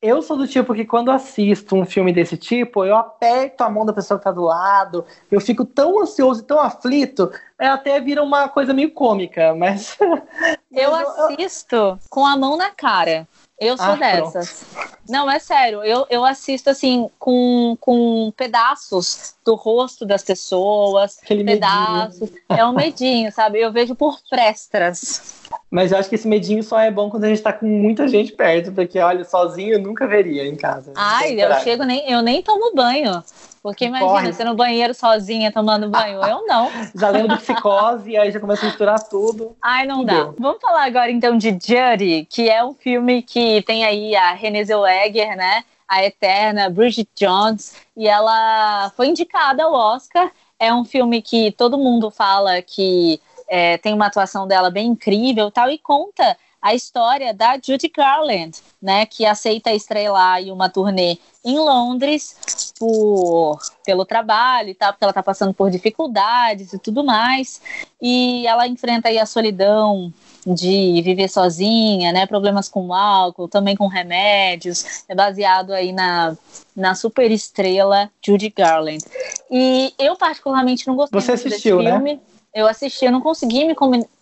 eu 0.02 0.22
sou 0.22 0.36
do 0.36 0.48
tipo 0.48 0.74
que 0.74 0.84
quando 0.86 1.12
assisto 1.12 1.76
um 1.76 1.86
filme 1.86 2.12
desse 2.12 2.36
tipo, 2.36 2.84
eu 2.84 2.96
aperto 2.96 3.64
a 3.64 3.70
mão 3.70 3.86
da 3.86 3.94
pessoa 3.94 4.18
que 4.18 4.24
tá 4.24 4.32
do 4.32 4.42
lado, 4.42 5.06
eu 5.30 5.40
fico 5.40 5.64
tão 5.64 6.02
ansioso 6.02 6.42
e 6.42 6.46
tão 6.46 6.60
aflito, 6.60 7.32
é, 7.60 7.68
até 7.68 8.00
vira 8.00 8.24
uma 8.24 8.50
coisa 8.50 8.74
meio 8.74 8.92
cômica, 8.92 9.54
mas. 9.54 9.98
Eu 10.72 10.96
assisto 10.96 12.00
com 12.10 12.26
a 12.26 12.38
mão 12.38 12.56
na 12.56 12.72
cara. 12.72 13.28
Eu 13.60 13.76
sou 13.78 13.88
Ah, 13.88 13.96
dessas. 13.96 14.64
Não, 15.08 15.30
é 15.30 15.38
sério. 15.38 15.84
Eu, 15.84 16.08
eu 16.10 16.24
assisto 16.26 16.70
assim 16.70 17.10
com, 17.20 17.78
com 17.80 18.32
pedaços 18.36 19.36
do 19.46 19.54
rosto 19.54 20.06
das 20.06 20.24
pessoas, 20.24 21.20
Aquele 21.22 21.44
medinho. 21.44 21.62
pedaços. 21.62 22.30
É 22.50 22.66
um 22.66 22.72
medinho, 22.72 23.32
sabe? 23.32 23.60
Eu 23.60 23.72
vejo 23.72 23.94
por 23.96 24.18
prestras. 24.30 25.41
Mas 25.72 25.94
eu 25.94 25.98
acho 25.98 26.10
que 26.10 26.16
esse 26.16 26.28
medinho 26.28 26.62
só 26.62 26.78
é 26.78 26.92
bom 26.92 27.10
quando 27.10 27.24
a 27.24 27.30
gente 27.30 27.42
tá 27.42 27.54
com 27.54 27.66
muita 27.66 28.06
gente 28.06 28.34
perto, 28.34 28.74
porque, 28.74 29.00
olha, 29.00 29.24
sozinho 29.24 29.76
eu 29.76 29.80
nunca 29.80 30.06
veria 30.06 30.46
em 30.46 30.58
casa. 30.58 30.92
Ai, 30.96 31.42
eu 31.42 31.54
chego 31.62 31.86
nem 31.86 32.12
eu 32.12 32.22
nem 32.22 32.44
tomo 32.44 32.76
banho. 32.76 33.24
Porque 33.64 33.86
imagina, 33.86 34.10
Corre. 34.10 34.34
você 34.34 34.44
no 34.44 34.56
banheiro 34.56 34.94
sozinha 34.94 35.52
tomando 35.52 35.88
banho. 35.88 36.22
Eu 36.24 36.46
não. 36.48 36.70
Já 36.96 37.10
lembro 37.10 37.30
do 37.30 37.38
psicose, 37.38 38.18
aí 38.18 38.32
já 38.32 38.40
começa 38.40 38.64
a 38.64 38.70
misturar 38.70 39.00
tudo. 39.08 39.56
Ai, 39.62 39.86
não 39.86 40.04
dá. 40.04 40.34
Vamos 40.38 40.60
falar 40.60 40.86
agora 40.86 41.12
então 41.12 41.38
de 41.38 41.52
Judy, 41.52 42.28
que 42.30 42.50
é 42.50 42.64
um 42.66 42.74
filme 42.74 43.22
que 43.22 43.62
tem 43.62 43.86
aí 43.86 44.16
a 44.16 44.34
Renée 44.34 44.66
Zellweger, 44.66 45.38
né? 45.38 45.64
A 45.88 46.04
eterna 46.04 46.70
Bridget 46.70 47.10
Jones, 47.16 47.76
e 47.96 48.08
ela 48.08 48.92
foi 48.96 49.08
indicada 49.08 49.64
ao 49.64 49.74
Oscar. 49.74 50.32
É 50.60 50.74
um 50.74 50.84
filme 50.84 51.22
que 51.22 51.52
todo 51.52 51.78
mundo 51.78 52.10
fala 52.10 52.62
que 52.62 53.20
é, 53.52 53.78
tem 53.78 53.94
uma 53.94 54.06
atuação 54.06 54.48
dela 54.48 54.72
bem 54.72 54.88
incrível 54.88 55.50
e 55.50 55.52
tal, 55.52 55.70
e 55.70 55.78
conta 55.78 56.38
a 56.62 56.74
história 56.74 57.34
da 57.34 57.60
Judy 57.62 57.90
Garland, 57.90 58.58
né? 58.82 59.06
Que 59.06 59.26
aceita 59.26 59.74
estrelar 59.74 60.36
aí 60.36 60.52
uma 60.52 60.70
turnê 60.70 61.18
em 61.44 61.58
Londres 61.58 62.74
por 62.80 63.60
pelo 63.84 64.06
trabalho 64.06 64.70
e 64.70 64.76
tal, 64.76 64.94
porque 64.94 65.04
ela 65.04 65.12
tá 65.12 65.24
passando 65.24 65.54
por 65.54 65.70
dificuldades 65.70 66.72
e 66.72 66.80
tudo 66.80 67.04
mais. 67.04 67.62
E 68.02 68.48
ela 68.48 68.68
enfrenta 68.68 69.10
aí 69.10 69.18
a 69.18 69.26
solidão 69.26 70.14
de 70.46 71.02
viver 71.02 71.28
sozinha, 71.28 72.14
né? 72.14 72.26
Problemas 72.26 72.70
com 72.70 72.94
álcool, 72.94 73.50
também 73.50 73.76
com 73.76 73.88
remédios. 73.88 75.04
É 75.10 75.16
baseado 75.16 75.74
aí 75.74 75.92
na, 75.92 76.38
na 76.74 76.96
super 76.96 77.30
estrela 77.32 78.10
Judy 78.26 78.50
Garland. 78.50 79.04
E 79.50 79.94
eu 80.00 80.16
particularmente 80.16 80.88
não 80.88 80.96
gostei 80.96 81.20
Você 81.20 81.32
muito 81.32 81.48
assistiu, 81.48 81.80
desse 81.80 81.92
né? 81.92 82.20
Eu 82.54 82.68
assisti, 82.68 83.06
eu 83.06 83.12
não 83.14 83.22
consegui 83.22 83.64
me, 83.64 83.76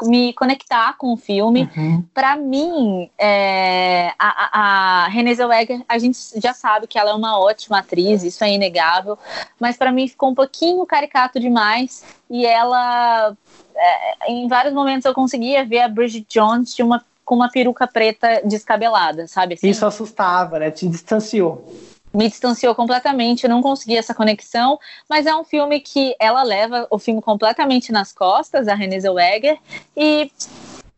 me 0.03 0.33
conectar 0.33 0.95
com 0.97 1.11
o 1.11 1.17
filme. 1.17 1.67
Uhum. 1.75 2.03
Pra 2.13 2.35
mim, 2.35 3.09
é, 3.17 4.13
a, 4.19 4.27
a, 4.27 5.05
a 5.05 5.07
Renée 5.07 5.33
Zellweger, 5.33 5.83
a 5.89 5.97
gente 5.97 6.17
já 6.39 6.53
sabe 6.53 6.85
que 6.85 6.99
ela 6.99 7.09
é 7.09 7.13
uma 7.13 7.39
ótima 7.39 7.79
atriz, 7.79 8.23
isso 8.23 8.43
é 8.43 8.53
inegável, 8.53 9.17
mas 9.59 9.77
pra 9.77 9.91
mim 9.91 10.07
ficou 10.07 10.29
um 10.29 10.35
pouquinho 10.35 10.85
caricato 10.85 11.39
demais 11.39 12.03
e 12.29 12.45
ela, 12.45 13.35
é, 13.75 14.31
em 14.31 14.47
vários 14.47 14.75
momentos 14.75 15.05
eu 15.05 15.13
conseguia 15.13 15.65
ver 15.65 15.81
a 15.81 15.87
Bridget 15.87 16.27
Jones 16.29 16.75
de 16.75 16.83
uma, 16.83 17.03
com 17.25 17.33
uma 17.33 17.49
peruca 17.49 17.87
preta 17.87 18.41
descabelada, 18.45 19.27
sabe? 19.27 19.55
Assim? 19.55 19.69
Isso 19.69 19.87
assustava, 19.87 20.59
né? 20.59 20.69
Te 20.69 20.87
distanciou. 20.87 21.67
Me 22.13 22.27
distanciou 22.27 22.73
completamente, 22.73 23.43
eu 23.43 23.49
não 23.49 23.61
consegui 23.61 23.97
essa 23.97 24.13
conexão, 24.13 24.79
mas 25.09 25.25
é 25.25 25.35
um 25.35 25.43
filme 25.43 25.79
que 25.79 26.15
ela 26.19 26.43
leva 26.43 26.87
o 26.89 26.97
filme 26.97 27.21
completamente 27.21 27.91
nas 27.91 28.11
costas, 28.11 28.67
a 28.67 28.73
Renée 28.73 28.99
Zellweger, 28.99 29.57
e 29.95 30.31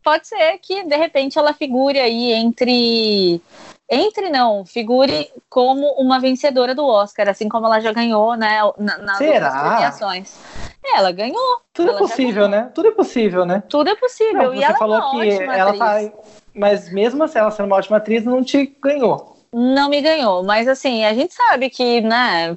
pode 0.02 0.26
ser 0.26 0.58
que 0.58 0.84
de 0.84 0.96
repente 0.96 1.38
ela 1.38 1.52
figure 1.52 1.98
aí 1.98 2.32
entre 2.32 3.40
entre 3.94 4.30
não, 4.30 4.64
figure 4.64 5.30
como 5.50 5.86
uma 5.98 6.18
vencedora 6.18 6.74
do 6.74 6.86
Oscar, 6.86 7.28
assim 7.28 7.46
como 7.46 7.66
ela 7.66 7.78
já 7.78 7.92
ganhou, 7.92 8.34
né, 8.34 8.58
na, 8.78 8.96
nas 8.96 9.18
Será? 9.18 9.50
premiações. 9.50 10.34
É, 10.82 10.96
ela 10.96 11.12
ganhou, 11.12 11.60
Tudo 11.74 11.90
Ela 11.90 11.98
é 11.98 12.00
possível, 12.00 12.48
né? 12.48 12.70
Tudo 12.74 12.88
é 12.88 12.90
possível, 12.92 13.44
né? 13.44 13.62
tudo 13.68 13.90
é 13.90 13.94
possível. 13.94 14.44
Não, 14.44 14.54
e 14.54 14.58
você 14.58 14.64
ela 14.64 14.78
falou 14.78 15.22
é 15.22 15.36
que 15.36 15.42
ela 15.42 15.70
atriz. 15.70 16.10
tá. 16.10 16.18
Mas 16.54 16.90
mesmo 16.90 17.22
assim, 17.22 17.38
ela 17.38 17.50
sendo 17.50 17.66
uma 17.66 17.76
ótima 17.76 17.98
atriz, 17.98 18.24
não 18.24 18.42
te 18.42 18.66
ganhou. 18.82 19.31
Não 19.52 19.88
me 19.88 20.00
ganhou, 20.00 20.42
mas 20.42 20.66
assim, 20.66 21.04
a 21.04 21.12
gente 21.12 21.34
sabe 21.34 21.68
que, 21.68 22.00
né, 22.00 22.56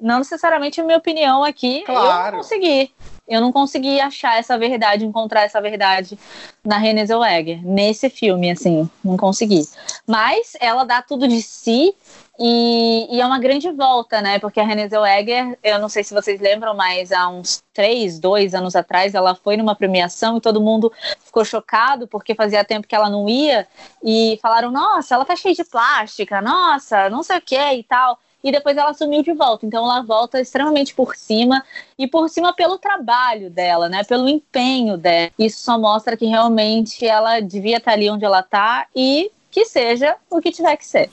não 0.00 0.18
necessariamente 0.18 0.80
a 0.80 0.84
minha 0.84 0.98
opinião 0.98 1.44
aqui, 1.44 1.78
eu 1.80 1.94
Claro. 1.94 2.32
não 2.36 2.42
consegui. 2.42 2.90
Eu 3.28 3.40
não 3.40 3.52
consegui 3.52 4.00
achar 4.00 4.38
essa 4.38 4.58
verdade, 4.58 5.06
encontrar 5.06 5.42
essa 5.42 5.60
verdade 5.60 6.18
na 6.64 6.76
Renée 6.76 7.06
Zellweger, 7.06 7.64
nesse 7.64 8.10
filme, 8.10 8.50
assim, 8.50 8.88
não 9.02 9.16
consegui. 9.16 9.62
Mas 10.06 10.54
ela 10.60 10.84
dá 10.84 11.00
tudo 11.00 11.28
de 11.28 11.40
si 11.40 11.94
e, 12.38 13.06
e 13.10 13.20
é 13.20 13.26
uma 13.26 13.38
grande 13.38 13.70
volta, 13.70 14.20
né? 14.20 14.38
Porque 14.40 14.58
a 14.58 14.64
Renée 14.64 14.88
Zellweger, 14.88 15.56
eu 15.62 15.78
não 15.78 15.88
sei 15.88 16.02
se 16.02 16.12
vocês 16.12 16.40
lembram, 16.40 16.74
mas 16.74 17.12
há 17.12 17.28
uns 17.28 17.62
três, 17.72 18.18
dois 18.18 18.54
anos 18.54 18.74
atrás, 18.74 19.14
ela 19.14 19.34
foi 19.36 19.56
numa 19.56 19.76
premiação 19.76 20.36
e 20.36 20.40
todo 20.40 20.60
mundo 20.60 20.92
ficou 21.24 21.44
chocado 21.44 22.08
porque 22.08 22.34
fazia 22.34 22.64
tempo 22.64 22.88
que 22.88 22.94
ela 22.94 23.08
não 23.08 23.28
ia 23.28 23.68
e 24.02 24.38
falaram, 24.42 24.70
nossa, 24.70 25.14
ela 25.14 25.24
tá 25.24 25.36
cheia 25.36 25.54
de 25.54 25.64
plástica, 25.64 26.42
nossa, 26.42 27.08
não 27.08 27.22
sei 27.22 27.38
o 27.38 27.42
que 27.42 27.56
e 27.56 27.84
tal. 27.84 28.18
E 28.42 28.50
depois 28.50 28.76
ela 28.76 28.92
sumiu 28.92 29.22
de 29.22 29.32
volta. 29.32 29.64
Então 29.64 29.84
ela 29.84 30.02
volta 30.02 30.40
extremamente 30.40 30.94
por 30.94 31.14
cima 31.14 31.62
e 31.98 32.06
por 32.08 32.28
cima 32.28 32.52
pelo 32.52 32.78
trabalho 32.78 33.50
dela, 33.50 33.88
né? 33.88 34.02
Pelo 34.04 34.28
empenho 34.28 34.96
dela. 34.96 35.30
Isso 35.38 35.60
só 35.60 35.78
mostra 35.78 36.16
que 36.16 36.26
realmente 36.26 37.06
ela 37.06 37.40
devia 37.40 37.76
estar 37.76 37.92
ali 37.92 38.10
onde 38.10 38.24
ela 38.24 38.42
tá 38.42 38.86
e 38.94 39.30
que 39.50 39.64
seja 39.64 40.16
o 40.30 40.40
que 40.40 40.50
tiver 40.50 40.76
que 40.76 40.86
ser. 40.86 41.10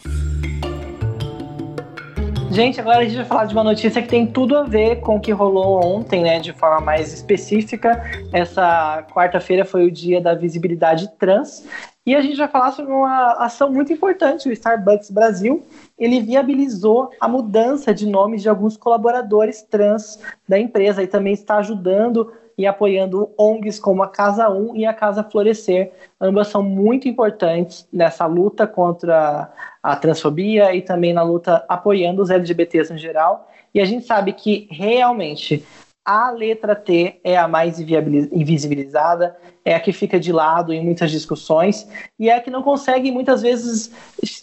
Gente, 2.51 2.81
agora 2.81 2.99
a 2.99 3.03
gente 3.03 3.15
vai 3.15 3.25
falar 3.25 3.45
de 3.45 3.53
uma 3.53 3.63
notícia 3.63 4.01
que 4.01 4.07
tem 4.07 4.25
tudo 4.25 4.57
a 4.57 4.63
ver 4.63 5.01
com 5.01 5.17
o 5.17 5.19
que 5.19 5.31
rolou 5.31 5.85
ontem, 5.85 6.23
né? 6.23 6.39
De 6.39 6.51
forma 6.51 6.81
mais 6.81 7.13
específica. 7.13 8.03
Essa 8.33 9.05
quarta-feira 9.13 9.63
foi 9.63 9.85
o 9.85 9.91
dia 9.91 10.19
da 10.19 10.33
visibilidade 10.33 11.07
trans. 11.19 11.63
E 12.09 12.15
a 12.15 12.21
gente 12.21 12.37
vai 12.37 12.47
falar 12.47 12.71
sobre 12.71 12.91
uma 12.91 13.33
ação 13.33 13.71
muito 13.71 13.93
importante. 13.93 14.49
O 14.49 14.51
Starbucks 14.51 15.11
Brasil, 15.11 15.61
ele 15.95 16.19
viabilizou 16.19 17.11
a 17.19 17.27
mudança 17.27 17.93
de 17.93 18.07
nomes 18.07 18.41
de 18.41 18.49
alguns 18.49 18.75
colaboradores 18.75 19.61
trans 19.61 20.19
da 20.47 20.57
empresa 20.57 21.03
e 21.03 21.07
também 21.07 21.33
está 21.33 21.57
ajudando 21.57 22.33
e 22.57 22.65
apoiando 22.65 23.29
ONGs 23.37 23.77
como 23.77 24.01
a 24.01 24.07
Casa 24.07 24.49
1 24.49 24.75
e 24.75 24.87
a 24.87 24.93
Casa 24.93 25.23
Florescer. 25.23 25.91
Ambas 26.19 26.47
são 26.47 26.63
muito 26.63 27.07
importantes 27.07 27.87
nessa 27.93 28.25
luta 28.25 28.65
contra 28.65 29.53
a 29.83 29.95
transfobia 29.95 30.73
e 30.73 30.81
também 30.81 31.13
na 31.13 31.21
luta 31.21 31.63
apoiando 31.69 32.23
os 32.23 32.31
LGBTs 32.31 32.91
no 32.91 32.97
geral. 32.97 33.47
E 33.71 33.79
a 33.79 33.85
gente 33.85 34.03
sabe 34.07 34.33
que 34.33 34.67
realmente 34.71 35.63
a 36.09 36.31
letra 36.31 36.75
T 36.75 37.19
é 37.23 37.37
a 37.37 37.47
mais 37.47 37.79
invisibilizada, 37.79 39.37
é 39.63 39.75
a 39.75 39.79
que 39.79 39.93
fica 39.93 40.19
de 40.19 40.33
lado 40.33 40.73
em 40.73 40.83
muitas 40.83 41.11
discussões 41.11 41.87
e 42.17 42.31
é 42.31 42.35
a 42.35 42.41
que 42.41 42.49
não 42.49 42.63
consegue 42.63 43.11
muitas 43.11 43.43
vezes 43.43 43.91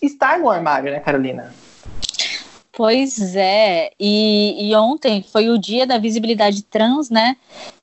estar 0.00 0.38
no 0.38 0.48
armário, 0.48 0.92
né, 0.92 1.00
Carolina? 1.00 1.52
Pois 2.70 3.34
é, 3.34 3.90
e, 3.98 4.70
e 4.70 4.76
ontem 4.76 5.24
foi 5.24 5.48
o 5.48 5.58
dia 5.58 5.84
da 5.84 5.98
visibilidade 5.98 6.62
trans, 6.62 7.10
né? 7.10 7.36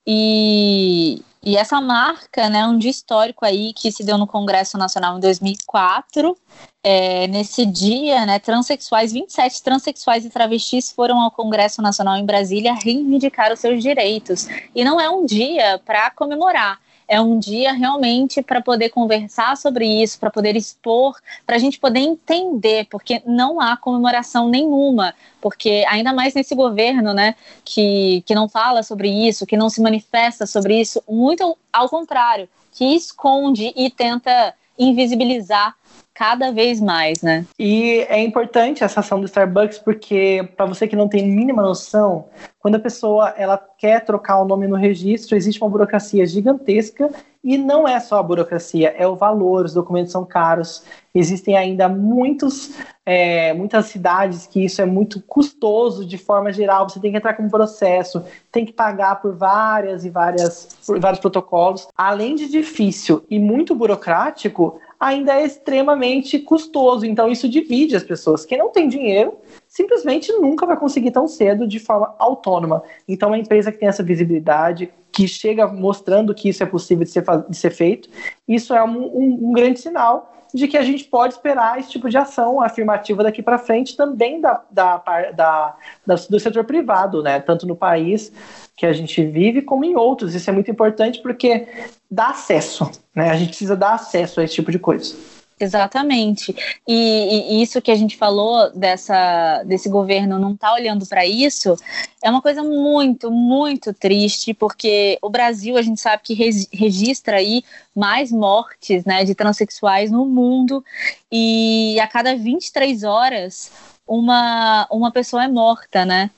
E, 0.07 1.21
e 1.43 1.57
essa 1.57 1.81
marca, 1.81 2.49
né, 2.49 2.65
um 2.65 2.77
dia 2.77 2.91
histórico 2.91 3.43
aí 3.43 3.73
que 3.73 3.91
se 3.91 4.01
deu 4.01 4.17
no 4.17 4.27
Congresso 4.27 4.77
Nacional 4.77 5.17
em 5.17 5.19
2004. 5.19 6.37
É, 6.85 7.27
nesse 7.27 7.65
dia, 7.65 8.25
né, 8.25 8.39
transexuais, 8.39 9.13
27 9.13 9.63
transexuais 9.63 10.25
e 10.25 10.29
travestis 10.29 10.91
foram 10.91 11.21
ao 11.21 11.31
Congresso 11.31 11.81
Nacional 11.81 12.17
em 12.17 12.25
Brasília 12.25 12.73
reivindicar 12.73 13.53
os 13.53 13.59
seus 13.59 13.81
direitos. 13.81 14.49
E 14.75 14.83
não 14.83 14.99
é 14.99 15.09
um 15.09 15.25
dia 15.25 15.79
para 15.85 16.11
comemorar, 16.11 16.77
é 17.07 17.21
um 17.21 17.39
dia 17.39 17.73
realmente 17.73 18.41
para 18.41 18.61
poder 18.61 18.89
conversar 18.89 19.55
sobre 19.55 19.85
isso, 19.85 20.19
para 20.19 20.29
poder 20.29 20.55
expor, 20.55 21.15
para 21.45 21.55
a 21.55 21.59
gente 21.59 21.79
poder 21.79 21.99
entender, 21.99 22.87
porque 22.89 23.21
não 23.25 23.61
há 23.61 23.77
comemoração 23.77 24.49
nenhuma, 24.49 25.13
porque 25.41 25.85
ainda 25.87 26.13
mais 26.13 26.33
nesse 26.33 26.55
governo, 26.55 27.13
né, 27.13 27.35
que, 27.63 28.23
que 28.25 28.35
não 28.35 28.49
fala 28.49 28.83
sobre 28.83 29.09
isso, 29.09 29.45
que 29.45 29.57
não 29.57 29.69
se 29.69 29.81
manifesta 29.81 30.45
sobre 30.45 30.81
isso, 30.81 31.01
muito 31.07 31.57
ao 31.71 31.87
contrário, 31.87 32.49
que 32.71 32.95
esconde 32.95 33.71
e 33.75 33.89
tenta 33.89 34.53
invisibilizar 34.77 35.75
cada 36.13 36.51
vez 36.51 36.79
mais, 36.79 37.21
né? 37.21 37.45
E 37.57 38.05
é 38.07 38.21
importante 38.21 38.83
essa 38.83 38.99
ação 38.99 39.19
do 39.19 39.25
Starbucks 39.25 39.79
porque 39.79 40.47
para 40.55 40.65
você 40.65 40.87
que 40.87 40.95
não 40.95 41.07
tem 41.07 41.27
mínima 41.27 41.61
noção, 41.61 42.25
quando 42.59 42.75
a 42.75 42.79
pessoa 42.79 43.33
ela 43.35 43.57
quer 43.77 44.05
trocar 44.05 44.41
o 44.41 44.45
nome 44.45 44.67
no 44.67 44.75
registro, 44.75 45.35
existe 45.35 45.61
uma 45.61 45.69
burocracia 45.69 46.25
gigantesca 46.25 47.09
e 47.43 47.57
não 47.57 47.85
é 47.85 47.99
só 47.99 48.19
a 48.19 48.23
burocracia, 48.23 48.95
é 48.97 49.05
o 49.05 49.17
valor, 49.17 49.65
os 49.65 49.73
documentos 49.73 50.13
são 50.13 50.23
caros. 50.23 50.83
Existem 51.13 51.57
ainda 51.57 51.89
muitos, 51.89 52.71
é, 53.05 53.53
muitas 53.53 53.87
cidades 53.87 54.47
que 54.47 54.63
isso 54.63 54.81
é 54.81 54.85
muito 54.85 55.21
custoso 55.21 56.05
de 56.05 56.17
forma 56.17 56.53
geral. 56.53 56.87
Você 56.87 57.01
tem 57.01 57.11
que 57.11 57.17
entrar 57.17 57.33
com 57.33 57.43
um 57.43 57.49
processo, 57.49 58.23
tem 58.49 58.65
que 58.65 58.71
pagar 58.71 59.21
por 59.21 59.35
várias 59.35 60.05
e 60.05 60.09
várias, 60.09 60.69
por 60.87 60.97
vários 61.01 61.19
protocolos. 61.19 61.85
Além 61.97 62.35
de 62.35 62.47
difícil 62.47 63.25
e 63.29 63.37
muito 63.37 63.75
burocrático, 63.75 64.79
ainda 64.99 65.33
é 65.39 65.45
extremamente 65.45 66.39
custoso. 66.39 67.05
Então 67.05 67.29
isso 67.29 67.47
divide 67.49 67.95
as 67.95 68.03
pessoas. 68.03 68.45
Quem 68.45 68.57
não 68.57 68.69
tem 68.69 68.87
dinheiro 68.87 69.37
simplesmente 69.67 70.31
nunca 70.33 70.65
vai 70.65 70.77
conseguir 70.77 71.11
tão 71.11 71.27
cedo 71.27 71.67
de 71.67 71.79
forma 71.79 72.15
autônoma. 72.19 72.83
Então, 73.07 73.29
uma 73.29 73.37
empresa 73.37 73.71
que 73.71 73.79
tem 73.79 73.89
essa 73.89 74.03
visibilidade, 74.03 74.93
que 75.11 75.27
chega 75.27 75.67
mostrando 75.67 76.33
que 76.33 76.49
isso 76.49 76.61
é 76.61 76.65
possível 76.65 77.03
de 77.03 77.09
ser, 77.11 77.23
de 77.49 77.57
ser 77.57 77.71
feito, 77.71 78.09
isso 78.47 78.73
é 78.73 78.83
um, 78.83 79.03
um, 79.03 79.49
um 79.49 79.53
grande 79.53 79.79
sinal 79.79 80.31
de 80.53 80.67
que 80.67 80.77
a 80.77 80.83
gente 80.83 81.05
pode 81.05 81.33
esperar 81.33 81.79
esse 81.79 81.89
tipo 81.89 82.09
de 82.09 82.17
ação 82.17 82.61
afirmativa 82.61 83.23
daqui 83.23 83.41
para 83.41 83.57
frente 83.57 83.97
também 83.97 84.39
da, 84.39 84.61
da, 84.69 84.97
da, 85.35 85.75
da, 86.05 86.15
do 86.29 86.39
setor 86.39 86.63
privado, 86.63 87.23
né? 87.23 87.39
tanto 87.39 87.65
no 87.65 87.75
país 87.75 88.31
que 88.75 88.85
a 88.85 88.93
gente 88.93 89.23
vive 89.25 89.61
como 89.61 89.85
em 89.85 89.95
outros. 89.95 90.33
Isso 90.33 90.49
é 90.49 90.53
muito 90.53 90.71
importante 90.71 91.19
porque 91.21 91.67
dá 92.09 92.29
acesso, 92.29 92.89
né? 93.15 93.29
a 93.29 93.35
gente 93.35 93.49
precisa 93.49 93.75
dar 93.75 93.93
acesso 93.93 94.39
a 94.39 94.43
esse 94.43 94.55
tipo 94.55 94.71
de 94.71 94.79
coisa. 94.79 95.15
Exatamente. 95.59 96.53
E, 96.87 97.55
e, 97.55 97.61
isso 97.61 97.81
que 97.81 97.91
a 97.91 97.95
gente 97.95 98.17
falou 98.17 98.71
dessa, 98.71 99.63
desse 99.63 99.87
governo 99.87 100.39
não 100.39 100.57
tá 100.57 100.73
olhando 100.73 101.05
para 101.05 101.25
isso 101.25 101.75
é 102.21 102.29
uma 102.29 102.41
coisa 102.41 102.63
muito, 102.63 103.31
muito 103.31 103.93
triste, 103.93 104.53
porque 104.53 105.17
o 105.21 105.29
Brasil 105.29 105.77
a 105.77 105.81
gente 105.81 106.01
sabe 106.01 106.23
que 106.23 106.33
registra 106.73 107.37
aí 107.37 107.63
mais 107.95 108.31
mortes 108.31 109.05
né, 109.05 109.23
de 109.23 109.35
transexuais 109.35 110.11
no 110.11 110.25
mundo 110.25 110.83
e 111.31 111.97
a 111.99 112.07
cada 112.07 112.35
23 112.35 113.03
horas 113.03 113.71
uma, 114.07 114.87
uma 114.91 115.11
pessoa 115.11 115.45
é 115.45 115.47
morta, 115.47 116.05
né? 116.05 116.29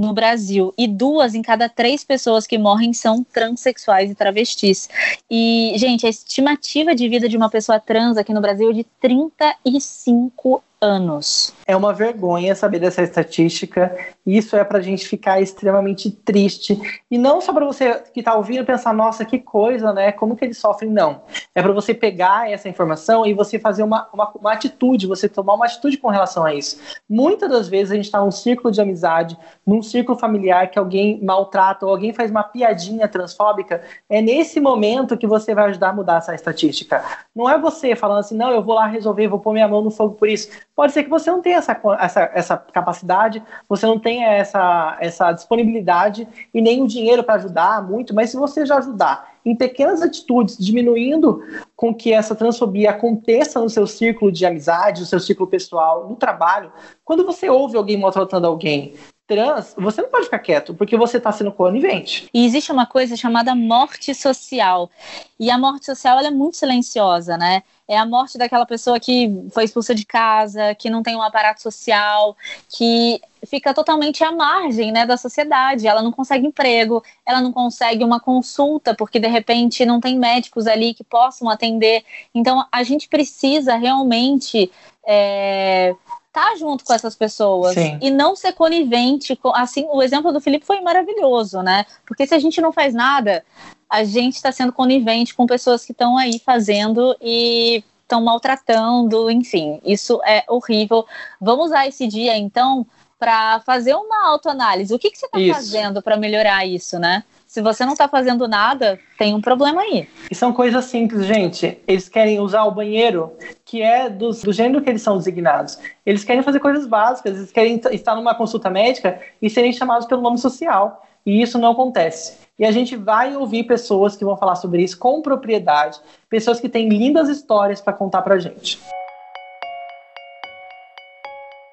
No 0.00 0.12
Brasil 0.12 0.74
e 0.76 0.86
duas 0.86 1.34
em 1.34 1.42
cada 1.42 1.68
três 1.68 2.04
pessoas 2.04 2.46
que 2.46 2.58
morrem 2.58 2.92
são 2.92 3.24
transexuais 3.24 4.10
e 4.10 4.14
travestis. 4.14 4.88
E, 5.30 5.72
gente, 5.76 6.06
a 6.06 6.10
estimativa 6.10 6.94
de 6.94 7.08
vida 7.08 7.28
de 7.28 7.36
uma 7.36 7.50
pessoa 7.50 7.80
trans 7.80 8.16
aqui 8.16 8.32
no 8.32 8.40
Brasil 8.40 8.70
é 8.70 8.74
de 8.74 8.84
35 9.00 10.62
anos. 10.86 11.52
É 11.66 11.76
uma 11.76 11.92
vergonha 11.92 12.54
saber 12.54 12.78
dessa 12.78 13.02
estatística. 13.02 13.94
Isso 14.24 14.56
é 14.56 14.62
para 14.62 14.78
a 14.78 14.80
gente 14.80 15.06
ficar 15.06 15.40
extremamente 15.40 16.10
triste. 16.10 16.80
E 17.10 17.18
não 17.18 17.40
só 17.40 17.52
para 17.52 17.66
você 17.66 18.02
que 18.14 18.20
está 18.20 18.34
ouvindo 18.36 18.64
pensar, 18.64 18.94
nossa, 18.94 19.24
que 19.24 19.38
coisa, 19.38 19.92
né? 19.92 20.12
Como 20.12 20.36
que 20.36 20.44
eles 20.44 20.58
sofrem? 20.58 20.90
Não. 20.90 21.22
É 21.54 21.60
para 21.60 21.72
você 21.72 21.92
pegar 21.92 22.50
essa 22.50 22.68
informação 22.68 23.26
e 23.26 23.34
você 23.34 23.58
fazer 23.58 23.82
uma, 23.82 24.08
uma, 24.12 24.30
uma, 24.38 24.52
atitude, 24.52 25.06
você 25.06 25.28
tomar 25.28 25.54
uma 25.54 25.66
atitude 25.66 25.96
com 25.98 26.08
relação 26.08 26.44
a 26.44 26.54
isso. 26.54 26.80
Muitas 27.08 27.50
das 27.50 27.68
vezes 27.68 27.90
a 27.90 27.96
gente 27.96 28.04
está 28.04 28.20
num 28.20 28.30
círculo 28.30 28.72
de 28.72 28.80
amizade, 28.80 29.36
num 29.66 29.82
círculo 29.82 30.16
familiar 30.16 30.70
que 30.70 30.78
alguém 30.78 31.20
maltrata 31.22 31.84
ou 31.84 31.90
alguém 31.90 32.12
faz 32.12 32.30
uma 32.30 32.44
piadinha 32.44 33.08
transfóbica. 33.08 33.82
É 34.08 34.22
nesse 34.22 34.60
momento 34.60 35.16
que 35.16 35.26
você 35.26 35.54
vai 35.54 35.66
ajudar 35.70 35.88
a 35.88 35.92
mudar 35.92 36.18
essa 36.18 36.34
estatística. 36.34 37.02
Não 37.34 37.50
é 37.50 37.58
você 37.58 37.96
falando 37.96 38.18
assim, 38.18 38.36
não, 38.36 38.50
eu 38.52 38.62
vou 38.62 38.74
lá 38.74 38.86
resolver, 38.86 39.26
vou 39.26 39.40
pôr 39.40 39.52
minha 39.52 39.66
mão 39.66 39.82
no 39.82 39.90
fogo 39.90 40.14
por 40.14 40.28
isso 40.28 40.48
pode 40.76 40.92
ser 40.92 41.04
que 41.04 41.10
você 41.10 41.30
não 41.30 41.40
tenha 41.40 41.56
essa, 41.56 41.80
essa, 41.98 42.30
essa 42.34 42.56
capacidade, 42.58 43.42
você 43.66 43.86
não 43.86 43.98
tenha 43.98 44.28
essa, 44.28 44.98
essa 45.00 45.32
disponibilidade 45.32 46.28
e 46.52 46.60
nem 46.60 46.82
o 46.82 46.86
dinheiro 46.86 47.24
para 47.24 47.36
ajudar 47.36 47.82
muito, 47.82 48.14
mas 48.14 48.30
se 48.30 48.36
você 48.36 48.66
já 48.66 48.76
ajudar 48.76 49.34
em 49.42 49.56
pequenas 49.56 50.02
atitudes, 50.02 50.58
diminuindo 50.58 51.42
com 51.74 51.94
que 51.94 52.12
essa 52.12 52.34
transfobia 52.34 52.90
aconteça 52.90 53.58
no 53.60 53.70
seu 53.70 53.86
círculo 53.86 54.30
de 54.30 54.44
amizade, 54.44 55.00
no 55.00 55.06
seu 55.06 55.20
círculo 55.20 55.48
pessoal, 55.48 56.06
no 56.08 56.16
trabalho, 56.16 56.70
quando 57.04 57.24
você 57.24 57.48
ouve 57.48 57.76
alguém 57.76 57.96
maltratando 57.96 58.46
alguém, 58.46 58.94
trans, 59.26 59.74
você 59.76 60.02
não 60.02 60.08
pode 60.08 60.24
ficar 60.24 60.38
quieto, 60.38 60.74
porque 60.74 60.96
você 60.96 61.16
está 61.16 61.32
sendo 61.32 61.52
conivente. 61.52 62.28
E 62.32 62.44
existe 62.44 62.70
uma 62.70 62.86
coisa 62.86 63.16
chamada 63.16 63.54
morte 63.54 64.14
social. 64.14 64.90
E 65.38 65.50
a 65.50 65.58
morte 65.58 65.86
social 65.86 66.18
é 66.20 66.30
muito 66.30 66.56
silenciosa, 66.56 67.36
né? 67.36 67.62
É 67.88 67.96
a 67.96 68.04
morte 68.04 68.36
daquela 68.36 68.66
pessoa 68.66 68.98
que 68.98 69.30
foi 69.52 69.64
expulsa 69.64 69.94
de 69.94 70.04
casa, 70.04 70.74
que 70.74 70.90
não 70.90 71.02
tem 71.02 71.14
um 71.14 71.22
aparato 71.22 71.62
social, 71.62 72.36
que 72.68 73.20
fica 73.46 73.72
totalmente 73.72 74.24
à 74.24 74.32
margem 74.32 74.90
né, 74.90 75.06
da 75.06 75.16
sociedade. 75.16 75.86
Ela 75.86 76.02
não 76.02 76.10
consegue 76.10 76.46
emprego, 76.46 77.02
ela 77.24 77.40
não 77.40 77.52
consegue 77.52 78.02
uma 78.02 78.18
consulta, 78.18 78.94
porque 78.94 79.20
de 79.20 79.28
repente 79.28 79.86
não 79.86 80.00
tem 80.00 80.18
médicos 80.18 80.66
ali 80.66 80.94
que 80.94 81.04
possam 81.04 81.48
atender. 81.48 82.04
Então 82.34 82.66
a 82.72 82.82
gente 82.82 83.08
precisa 83.08 83.76
realmente. 83.76 84.70
É, 85.08 85.94
estar 86.36 86.50
tá 86.50 86.56
junto 86.56 86.84
com 86.84 86.92
essas 86.92 87.16
pessoas 87.16 87.74
Sim. 87.74 87.98
e 88.02 88.10
não 88.10 88.36
ser 88.36 88.52
conivente. 88.52 89.34
Com, 89.34 89.54
assim, 89.54 89.86
o 89.90 90.02
exemplo 90.02 90.32
do 90.32 90.40
Felipe 90.40 90.66
foi 90.66 90.82
maravilhoso, 90.82 91.62
né? 91.62 91.86
Porque 92.04 92.26
se 92.26 92.34
a 92.34 92.38
gente 92.38 92.60
não 92.60 92.72
faz 92.72 92.92
nada, 92.92 93.42
a 93.88 94.04
gente 94.04 94.34
está 94.34 94.50
sendo 94.50 94.72
conivente 94.72 95.34
com 95.34 95.46
pessoas 95.46 95.84
que 95.84 95.92
estão 95.92 96.16
aí 96.16 96.38
fazendo 96.38 97.16
e 97.20 97.82
estão 98.02 98.22
maltratando, 98.22 99.30
enfim, 99.30 99.80
isso 99.84 100.20
é 100.24 100.44
horrível. 100.48 101.04
Vamos 101.40 101.66
usar 101.66 101.86
esse 101.86 102.06
dia 102.06 102.36
então 102.36 102.86
para 103.18 103.60
fazer 103.60 103.94
uma 103.94 104.28
autoanálise. 104.28 104.94
O 104.94 104.98
que, 104.98 105.10
que 105.10 105.18
você 105.18 105.26
está 105.26 105.54
fazendo 105.54 106.02
para 106.02 106.16
melhorar 106.16 106.66
isso, 106.66 106.98
né? 106.98 107.24
Se 107.46 107.62
você 107.62 107.84
não 107.86 107.92
está 107.92 108.06
fazendo 108.06 108.46
nada, 108.46 108.98
tem 109.16 109.34
um 109.34 109.40
problema 109.40 109.80
aí. 109.80 110.08
E 110.30 110.34
são 110.34 110.52
coisas 110.52 110.84
simples, 110.84 111.24
gente. 111.24 111.78
Eles 111.86 112.08
querem 112.08 112.38
usar 112.38 112.64
o 112.64 112.70
banheiro, 112.70 113.32
que 113.64 113.80
é 113.80 114.10
do, 114.10 114.30
do 114.30 114.52
gênero 114.52 114.82
que 114.82 114.90
eles 114.90 115.00
são 115.00 115.16
designados. 115.16 115.78
Eles 116.04 116.22
querem 116.22 116.42
fazer 116.42 116.60
coisas 116.60 116.86
básicas, 116.86 117.36
eles 117.36 117.52
querem 117.52 117.80
estar 117.92 118.14
numa 118.14 118.34
consulta 118.34 118.68
médica 118.68 119.20
e 119.40 119.48
serem 119.48 119.72
chamados 119.72 120.06
pelo 120.06 120.20
nome 120.20 120.38
social. 120.38 121.02
E 121.26 121.42
isso 121.42 121.58
não 121.58 121.72
acontece. 121.72 122.38
E 122.56 122.64
a 122.64 122.70
gente 122.70 122.94
vai 122.94 123.36
ouvir 123.36 123.64
pessoas 123.64 124.16
que 124.16 124.24
vão 124.24 124.36
falar 124.36 124.54
sobre 124.54 124.82
isso 124.82 124.96
com 124.96 125.20
propriedade, 125.20 125.98
pessoas 126.30 126.60
que 126.60 126.68
têm 126.68 126.88
lindas 126.88 127.28
histórias 127.28 127.80
para 127.80 127.92
contar 127.92 128.22
para 128.22 128.38
gente. 128.38 128.78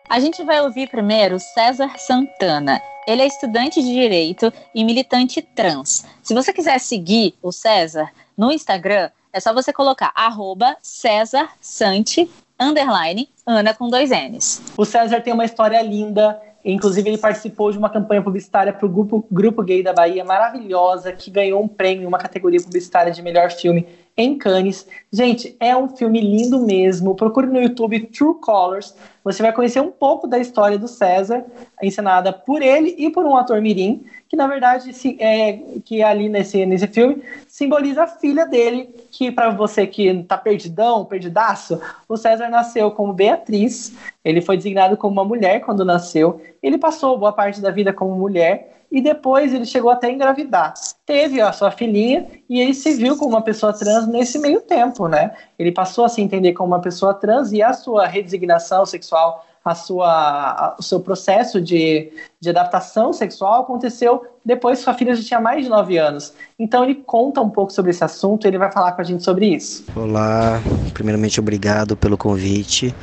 A 0.09 0.19
gente 0.19 0.43
vai 0.43 0.59
ouvir 0.61 0.89
primeiro 0.89 1.39
César 1.39 1.97
Santana. 1.97 2.81
Ele 3.07 3.21
é 3.21 3.27
estudante 3.27 3.81
de 3.81 3.93
direito 3.93 4.51
e 4.73 4.83
militante 4.83 5.41
trans. 5.41 6.05
Se 6.21 6.33
você 6.33 6.51
quiser 6.51 6.79
seguir 6.79 7.35
o 7.41 7.51
César 7.51 8.11
no 8.37 8.51
Instagram, 8.51 9.09
é 9.31 9.39
só 9.39 9.53
você 9.53 9.71
colocar 9.71 10.11
arroba 10.15 10.75
César 10.81 11.49
Sante, 11.59 12.29
underline, 12.59 13.29
Ana 13.45 13.73
com 13.73 13.89
dois 13.89 14.09
N's. 14.09 14.61
O 14.77 14.85
César 14.85 15.21
tem 15.21 15.33
uma 15.33 15.45
história 15.45 15.81
linda. 15.81 16.39
Inclusive, 16.65 17.09
ele 17.09 17.17
participou 17.17 17.71
de 17.71 17.77
uma 17.77 17.89
campanha 17.89 18.21
publicitária 18.21 18.71
para 18.71 18.85
o 18.85 18.89
grupo, 18.89 19.25
grupo 19.29 19.61
Gay 19.61 19.83
da 19.83 19.91
Bahia, 19.91 20.23
maravilhosa, 20.23 21.11
que 21.11 21.29
ganhou 21.29 21.61
um 21.61 21.67
prêmio, 21.67 22.07
uma 22.07 22.17
categoria 22.17 22.61
publicitária 22.61 23.11
de 23.11 23.21
melhor 23.21 23.51
filme 23.51 23.85
em 24.15 24.37
Cannes. 24.37 24.87
Gente, 25.11 25.55
é 25.59 25.75
um 25.75 25.89
filme 25.89 26.21
lindo 26.21 26.59
mesmo. 26.59 27.15
Procure 27.15 27.47
no 27.47 27.61
YouTube 27.61 27.99
True 28.07 28.35
Colors. 28.39 28.95
Você 29.23 29.41
vai 29.41 29.53
conhecer 29.53 29.79
um 29.81 29.91
pouco 29.91 30.27
da 30.27 30.37
história 30.37 30.77
do 30.77 30.87
César, 30.87 31.45
encenada 31.81 32.31
por 32.31 32.61
ele 32.61 32.95
e 32.97 33.09
por 33.09 33.25
um 33.25 33.35
ator 33.35 33.61
mirim, 33.61 34.05
que 34.27 34.35
na 34.35 34.47
verdade 34.47 34.91
é 35.19 35.59
que 35.85 36.03
ali 36.03 36.27
nesse, 36.27 36.65
nesse 36.65 36.87
filme 36.87 37.23
simboliza 37.47 38.03
a 38.03 38.07
filha 38.07 38.45
dele, 38.45 38.89
que 39.11 39.31
para 39.31 39.49
você 39.49 39.87
que 39.87 40.23
tá 40.23 40.37
perdidão, 40.37 41.05
perdidaço, 41.05 41.79
o 42.07 42.17
César 42.17 42.49
nasceu 42.49 42.91
como 42.91 43.13
Beatriz. 43.13 43.93
Ele 44.23 44.41
foi 44.41 44.57
designado 44.57 44.97
como 44.97 45.13
uma 45.13 45.25
mulher 45.25 45.61
quando 45.61 45.85
nasceu. 45.85 46.41
Ele 46.61 46.77
passou 46.77 47.17
boa 47.17 47.31
parte 47.31 47.61
da 47.61 47.71
vida 47.71 47.93
como 47.93 48.15
mulher 48.15 48.82
e 48.93 49.01
depois 49.01 49.51
ele 49.51 49.65
chegou 49.65 49.89
até 49.89 50.05
a 50.05 50.11
engravidar. 50.11 50.75
Teve 51.03 51.41
a 51.41 51.51
sua 51.51 51.71
filhinha 51.71 52.27
e 52.47 52.61
ele 52.61 52.75
se 52.75 52.93
viu 52.93 53.17
como 53.17 53.31
uma 53.31 53.41
pessoa 53.41 53.73
trans 53.73 54.07
nesse 54.07 54.37
meio 54.37 54.61
tempo, 54.61 55.07
né? 55.07 55.31
Ele 55.57 55.71
passou 55.71 56.05
a 56.05 56.09
se 56.09 56.21
entender 56.21 56.53
como 56.53 56.73
uma 56.73 56.79
pessoa 56.79 57.11
trans 57.11 57.51
e 57.51 57.63
a 57.63 57.73
sua 57.73 58.05
redesignação 58.05 58.85
sexual, 58.85 59.47
a 59.65 59.73
sua, 59.73 60.07
a, 60.07 60.75
o 60.77 60.83
seu 60.83 60.99
processo 60.99 61.59
de, 61.59 62.11
de 62.39 62.49
adaptação 62.49 63.11
sexual 63.11 63.61
aconteceu 63.61 64.27
depois 64.45 64.77
que 64.77 64.83
sua 64.83 64.93
filha 64.93 65.15
já 65.15 65.23
tinha 65.23 65.39
mais 65.39 65.63
de 65.63 65.69
9 65.71 65.97
anos. 65.97 66.31
Então 66.59 66.83
ele 66.83 66.93
conta 66.93 67.41
um 67.41 67.49
pouco 67.49 67.73
sobre 67.73 67.89
esse 67.89 68.03
assunto 68.03 68.45
e 68.45 68.47
ele 68.47 68.59
vai 68.59 68.71
falar 68.71 68.91
com 68.91 69.01
a 69.01 69.03
gente 69.03 69.23
sobre 69.23 69.47
isso. 69.47 69.85
Olá, 69.95 70.61
primeiramente 70.93 71.39
obrigado 71.39 71.97
pelo 71.97 72.15
convite. 72.15 72.93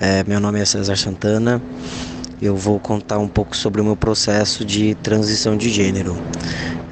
É, 0.00 0.24
meu 0.24 0.40
nome 0.40 0.62
é 0.62 0.64
César 0.64 0.96
Santana 0.96 1.60
eu 2.40 2.54
vou 2.54 2.78
contar 2.78 3.18
um 3.18 3.28
pouco 3.28 3.56
sobre 3.56 3.80
o 3.80 3.84
meu 3.84 3.96
processo 3.96 4.64
de 4.64 4.94
transição 4.96 5.56
de 5.56 5.70
gênero. 5.70 6.16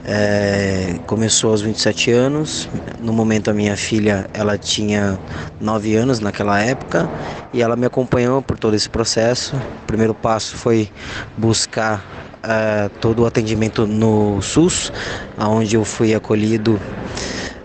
É, 0.06 0.96
começou 1.06 1.50
aos 1.50 1.62
27 1.62 2.10
anos. 2.10 2.68
No 3.00 3.12
momento 3.12 3.50
a 3.50 3.54
minha 3.54 3.76
filha 3.76 4.26
ela 4.32 4.56
tinha 4.58 5.18
9 5.60 5.96
anos 5.96 6.20
naquela 6.20 6.60
época 6.60 7.08
e 7.52 7.62
ela 7.62 7.76
me 7.76 7.86
acompanhou 7.86 8.42
por 8.42 8.58
todo 8.58 8.74
esse 8.74 8.88
processo. 8.88 9.56
O 9.56 9.86
primeiro 9.86 10.14
passo 10.14 10.56
foi 10.56 10.90
buscar 11.36 12.04
uh, 12.44 12.88
todo 13.00 13.22
o 13.22 13.26
atendimento 13.26 13.86
no 13.86 14.40
SUS, 14.42 14.92
onde 15.38 15.76
eu 15.76 15.84
fui 15.84 16.14
acolhido 16.14 16.80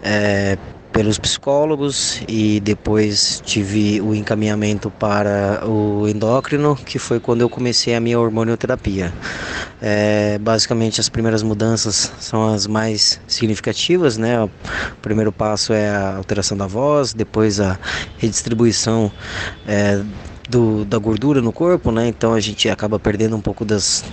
é, 0.02 0.58
pelos 1.00 1.18
psicólogos 1.18 2.22
e 2.28 2.60
depois 2.60 3.42
tive 3.46 4.02
o 4.02 4.14
encaminhamento 4.14 4.92
para 4.92 5.66
o 5.66 6.06
endócrino, 6.10 6.76
que 6.76 7.00
foi 7.00 7.22
quando 7.22 7.40
eu 7.40 7.50
comecei 7.50 7.96
a 7.96 8.02
minha 8.02 8.20
hormonioterapia. 8.20 9.14
É, 9.82 10.38
basicamente, 10.40 11.00
as 11.00 11.08
primeiras 11.08 11.42
mudanças 11.42 12.12
são 12.20 12.54
as 12.54 12.68
mais 12.68 13.18
significativas, 13.28 14.18
né? 14.18 14.44
O 14.44 14.52
primeiro 15.02 15.32
passo 15.32 15.72
é 15.72 15.88
a 15.88 16.18
alteração 16.18 16.58
da 16.58 16.68
voz, 16.68 17.14
depois 17.14 17.62
a 17.62 17.80
redistribuição 18.18 19.10
é, 19.66 20.04
do, 20.50 20.84
da 20.84 20.98
gordura 20.98 21.42
no 21.42 21.54
corpo, 21.54 21.94
né? 21.94 22.10
Então 22.10 22.34
a 22.34 22.42
gente 22.42 22.68
acaba 22.68 23.00
perdendo 23.00 23.38
um 23.38 23.42
pouco 23.42 23.64
das, 23.64 24.04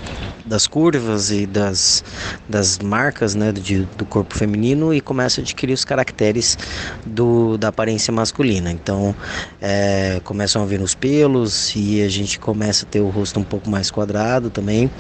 das 0.47 0.67
curvas 0.67 1.31
e 1.31 1.47
das, 1.47 2.05
das 2.49 2.79
marcas 2.79 3.35
né, 3.35 3.53
de, 3.53 3.81
do 3.97 4.05
corpo 4.05 4.37
feminino 4.37 4.95
e 4.95 5.01
começa 5.01 5.41
a 5.41 5.43
adquirir 5.43 5.73
os 5.73 5.85
caracteres 5.85 6.57
do, 7.05 7.59
da 7.59 7.69
aparência 7.69 8.13
masculina. 8.13 8.71
Então 8.71 9.15
é, 9.61 10.21
começam 10.25 10.63
a 10.63 10.67
vir 10.67 10.81
os 10.81 10.95
pelos 10.95 11.75
e 11.75 12.03
a 12.03 12.09
gente 12.09 12.39
começa 12.39 12.85
a 12.85 12.89
ter 12.89 13.01
o 13.01 13.09
rosto 13.09 13.41
um 13.41 13.45
pouco 13.45 13.69
mais 13.69 13.91
quadrado 13.91 14.51
também. 14.51 14.91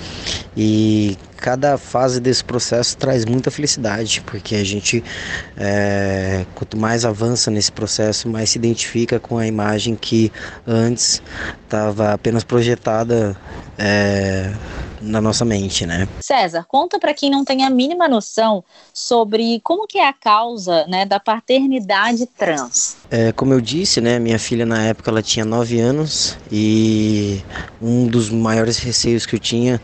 E 0.56 1.16
cada 1.36 1.76
fase 1.78 2.20
desse 2.20 2.42
processo 2.42 2.96
traz 2.96 3.24
muita 3.24 3.50
felicidade, 3.50 4.22
porque 4.22 4.56
a 4.56 4.64
gente, 4.64 5.04
é, 5.56 6.44
quanto 6.54 6.76
mais 6.76 7.04
avança 7.04 7.50
nesse 7.50 7.70
processo, 7.70 8.28
mais 8.28 8.50
se 8.50 8.58
identifica 8.58 9.20
com 9.20 9.38
a 9.38 9.46
imagem 9.46 9.94
que 9.94 10.32
antes 10.66 11.22
estava 11.66 12.12
apenas 12.12 12.44
projetada 12.44 13.36
é, 13.76 14.52
na 15.00 15.20
nossa 15.20 15.44
mente, 15.44 15.84
né? 15.84 16.08
César, 16.20 16.64
conta 16.66 16.98
para 16.98 17.12
quem 17.12 17.30
não 17.30 17.44
tem 17.44 17.64
a 17.64 17.70
mínima 17.70 18.08
noção 18.08 18.64
sobre 18.94 19.60
como 19.60 19.86
que 19.86 19.98
é 19.98 20.08
a 20.08 20.12
causa, 20.12 20.86
né, 20.86 21.04
da 21.04 21.20
paternidade 21.20 22.26
trans. 22.26 22.96
É, 23.08 23.30
como 23.30 23.52
eu 23.52 23.60
disse, 23.60 24.00
né, 24.00 24.18
minha 24.18 24.38
filha 24.38 24.66
na 24.66 24.82
época 24.82 25.10
ela 25.10 25.22
tinha 25.22 25.44
9 25.44 25.78
anos 25.78 26.36
e 26.50 27.40
um 27.80 28.06
dos 28.06 28.30
maiores 28.30 28.78
receios 28.78 29.24
que 29.24 29.36
eu 29.36 29.38
tinha 29.38 29.80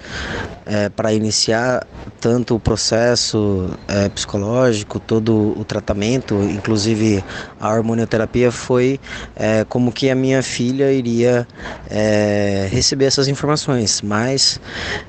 é, 0.67 0.89
para 0.89 1.13
iniciar 1.13 1.87
tanto 2.21 2.55
o 2.55 2.61
processo 2.61 3.71
é, 3.89 4.09
psicológico, 4.09 4.99
todo 4.99 5.59
o 5.59 5.65
tratamento, 5.65 6.35
inclusive 6.43 7.25
a 7.61 7.73
hormonioterapia, 7.73 8.51
foi 8.51 9.01
é, 9.37 9.65
como 9.69 9.93
que 9.93 10.11
a 10.11 10.15
minha 10.15 10.43
filha 10.43 10.93
iria 10.93 11.47
é, 11.91 12.69
receber 12.71 13.07
essas 13.07 13.29
informações. 13.29 14.01
Mas 14.03 14.61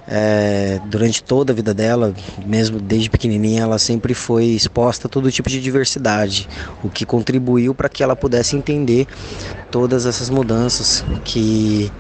é, 0.08 0.80
durante 0.86 1.24
toda 1.24 1.54
a 1.54 1.56
vida 1.56 1.74
dela, 1.74 2.14
mesmo 2.46 2.80
desde 2.80 3.10
pequenininha, 3.10 3.62
ela 3.62 3.80
sempre 3.80 4.14
foi 4.14 4.46
exposta 4.46 5.08
a 5.08 5.10
todo 5.10 5.32
tipo 5.32 5.50
de 5.50 5.62
diversidade, 5.62 6.50
o 6.84 6.90
que 6.90 7.06
contribuiu 7.06 7.74
para 7.74 7.90
que 7.90 8.03
ela 8.04 8.16
pudesse 8.16 8.56
entender 8.56 9.08
todas 9.72 10.06
essas 10.06 10.30
mudanças 10.30 11.04
que 11.24 11.92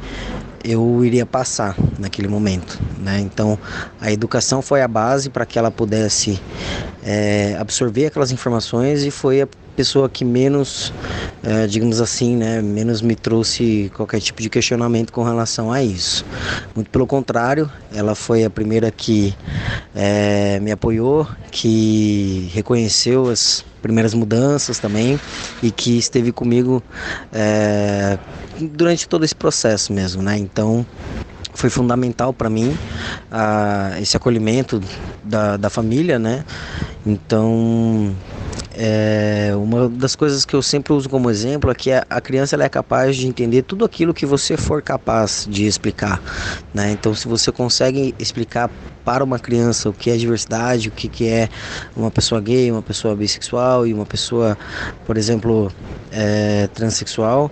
eu 0.63 1.03
iria 1.03 1.25
passar 1.25 1.75
naquele 1.99 2.27
momento, 2.27 2.79
né? 2.99 3.19
Então 3.19 3.57
a 3.99 4.11
educação 4.11 4.61
foi 4.61 4.81
a 4.81 4.87
base 4.87 5.29
para 5.29 5.45
que 5.45 5.59
ela 5.59 5.69
pudesse 5.69 6.39
é, 7.03 7.57
absorver 7.59 8.05
aquelas 8.05 8.31
informações 8.31 9.03
e 9.03 9.11
foi 9.11 9.41
a 9.41 9.47
pessoa 9.73 10.07
que 10.07 10.23
menos, 10.23 10.93
é, 11.43 11.67
digamos 11.67 11.99
assim, 11.99 12.35
né, 12.35 12.61
menos 12.61 13.01
me 13.01 13.15
trouxe 13.15 13.91
qualquer 13.95 14.19
tipo 14.21 14.41
de 14.41 14.49
questionamento 14.49 15.11
com 15.11 15.23
relação 15.23 15.71
a 15.71 15.83
isso. 15.83 16.25
Muito 16.75 16.89
pelo 16.89 17.05
contrário, 17.05 17.69
ela 17.93 18.15
foi 18.15 18.43
a 18.43 18.49
primeira 18.49 18.91
que 18.91 19.35
é, 19.95 20.59
me 20.59 20.71
apoiou, 20.71 21.27
que 21.51 22.49
reconheceu 22.53 23.29
as 23.29 23.65
primeiras 23.81 24.13
mudanças 24.13 24.79
também 24.79 25.19
e 25.61 25.69
que 25.69 25.97
esteve 25.97 26.31
comigo 26.31 26.81
é, 27.33 28.17
durante 28.59 29.07
todo 29.07 29.25
esse 29.25 29.35
processo 29.35 29.91
mesmo, 29.91 30.21
né? 30.21 30.37
Então 30.37 30.85
foi 31.53 31.69
fundamental 31.69 32.33
para 32.33 32.49
mim 32.49 32.69
uh, 33.31 34.01
esse 34.01 34.17
acolhimento 34.17 34.81
da, 35.23 35.57
da 35.57 35.69
família, 35.69 36.17
né? 36.17 36.43
Então 37.05 38.15
é, 38.75 39.51
uma 39.55 39.87
das 39.87 40.15
coisas 40.15 40.45
que 40.45 40.55
eu 40.55 40.61
sempre 40.61 40.93
uso 40.93 41.07
como 41.07 41.29
exemplo 41.29 41.69
é 41.69 41.75
que 41.75 41.91
a 41.91 42.21
criança 42.21 42.55
ela 42.55 42.63
é 42.63 42.69
capaz 42.69 43.15
de 43.15 43.27
entender 43.27 43.61
tudo 43.63 43.85
aquilo 43.85 44.13
que 44.13 44.25
você 44.25 44.57
for 44.57 44.81
capaz 44.81 45.45
de 45.49 45.65
explicar. 45.65 46.21
Né? 46.73 46.91
Então, 46.91 47.13
se 47.13 47.27
você 47.27 47.51
consegue 47.51 48.15
explicar 48.17 48.69
para 49.05 49.23
uma 49.23 49.37
criança 49.37 49.89
o 49.89 49.93
que 49.93 50.09
é 50.09 50.17
diversidade, 50.17 50.89
o 50.89 50.91
que, 50.91 51.07
que 51.07 51.27
é 51.27 51.49
uma 51.95 52.09
pessoa 52.09 52.41
gay, 52.41 52.71
uma 52.71 52.81
pessoa 52.81 53.15
bissexual 53.15 53.85
e 53.85 53.93
uma 53.93 54.05
pessoa, 54.05 54.57
por 55.05 55.17
exemplo, 55.17 55.71
é, 56.11 56.67
transexual, 56.67 57.51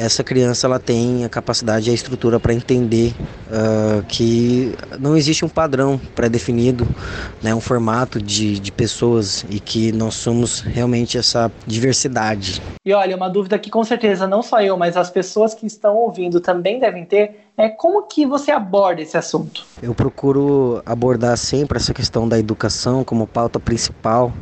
essa 0.00 0.24
criança 0.24 0.66
ela 0.66 0.78
tem 0.78 1.24
a 1.24 1.28
capacidade 1.28 1.88
e 1.88 1.90
a 1.90 1.94
estrutura 1.94 2.40
para 2.40 2.54
entender 2.54 3.14
uh, 3.48 4.02
que 4.08 4.74
não 4.98 5.16
existe 5.16 5.44
um 5.44 5.48
padrão 5.48 6.00
pré-definido, 6.14 6.86
né, 7.42 7.54
um 7.54 7.60
formato 7.60 8.20
de, 8.20 8.58
de 8.58 8.72
pessoas 8.72 9.44
e 9.50 9.60
que 9.60 9.92
nós 9.92 10.14
somos 10.14 10.60
realmente 10.60 11.18
essa 11.18 11.52
diversidade. 11.66 12.62
E 12.84 12.94
olha, 12.94 13.14
uma 13.14 13.28
dúvida 13.28 13.58
que 13.58 13.68
com 13.68 13.84
certeza 13.84 14.26
não 14.26 14.42
só 14.42 14.62
eu, 14.62 14.74
mas 14.76 14.96
as 14.96 15.10
pessoas 15.10 15.54
que 15.54 15.66
estão 15.66 15.96
ouvindo 15.96 16.40
também 16.40 16.80
devem 16.80 17.04
ter 17.04 17.49
é 17.60 17.68
como 17.68 18.04
que 18.04 18.24
você 18.24 18.50
aborda 18.50 19.02
esse 19.02 19.18
assunto? 19.18 19.66
Eu 19.82 19.94
procuro 19.94 20.82
abordar 20.86 21.36
sempre 21.36 21.76
essa 21.76 21.92
questão 21.92 22.26
da 22.26 22.38
educação 22.38 23.04
como 23.04 23.26
pauta 23.26 23.60
principal 23.60 24.32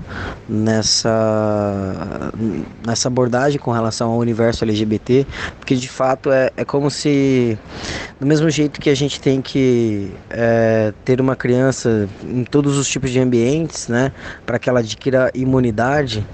nessa, 0.48 2.32
nessa 2.86 3.08
abordagem 3.08 3.58
com 3.58 3.72
relação 3.72 4.12
ao 4.12 4.18
universo 4.18 4.62
LGBT, 4.62 5.26
porque 5.58 5.74
de 5.74 5.88
fato 5.88 6.30
é, 6.30 6.52
é 6.56 6.64
como 6.64 6.92
se, 6.92 7.58
do 8.20 8.26
mesmo 8.26 8.48
jeito 8.50 8.80
que 8.80 8.88
a 8.88 8.94
gente 8.94 9.20
tem 9.20 9.42
que 9.42 10.12
é, 10.30 10.92
ter 11.04 11.20
uma 11.20 11.34
criança 11.34 12.08
em 12.22 12.44
todos 12.44 12.78
os 12.78 12.86
tipos 12.88 13.10
de 13.10 13.18
ambientes, 13.18 13.88
né, 13.88 14.12
para 14.46 14.60
que 14.60 14.70
ela 14.70 14.78
adquira 14.78 15.28
imunidade, 15.34 16.24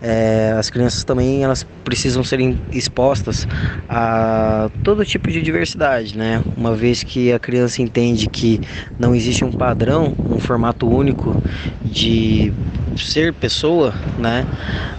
é, 0.00 0.54
as 0.56 0.70
crianças 0.70 1.02
também 1.02 1.42
elas 1.42 1.66
precisam 1.84 2.22
serem 2.22 2.60
expostas 2.70 3.48
a 3.88 4.70
todo 4.84 5.04
tipo 5.04 5.28
de 5.32 5.42
diversidade, 5.42 6.16
né? 6.16 6.27
Uma 6.56 6.74
vez 6.74 7.02
que 7.02 7.32
a 7.32 7.38
criança 7.38 7.80
entende 7.82 8.26
que 8.26 8.60
não 8.98 9.14
existe 9.14 9.44
um 9.44 9.52
padrão, 9.52 10.14
um 10.28 10.38
formato 10.38 10.86
único 10.88 11.36
de 11.84 12.52
ser 12.96 13.32
pessoa, 13.32 13.94
né? 14.18 14.44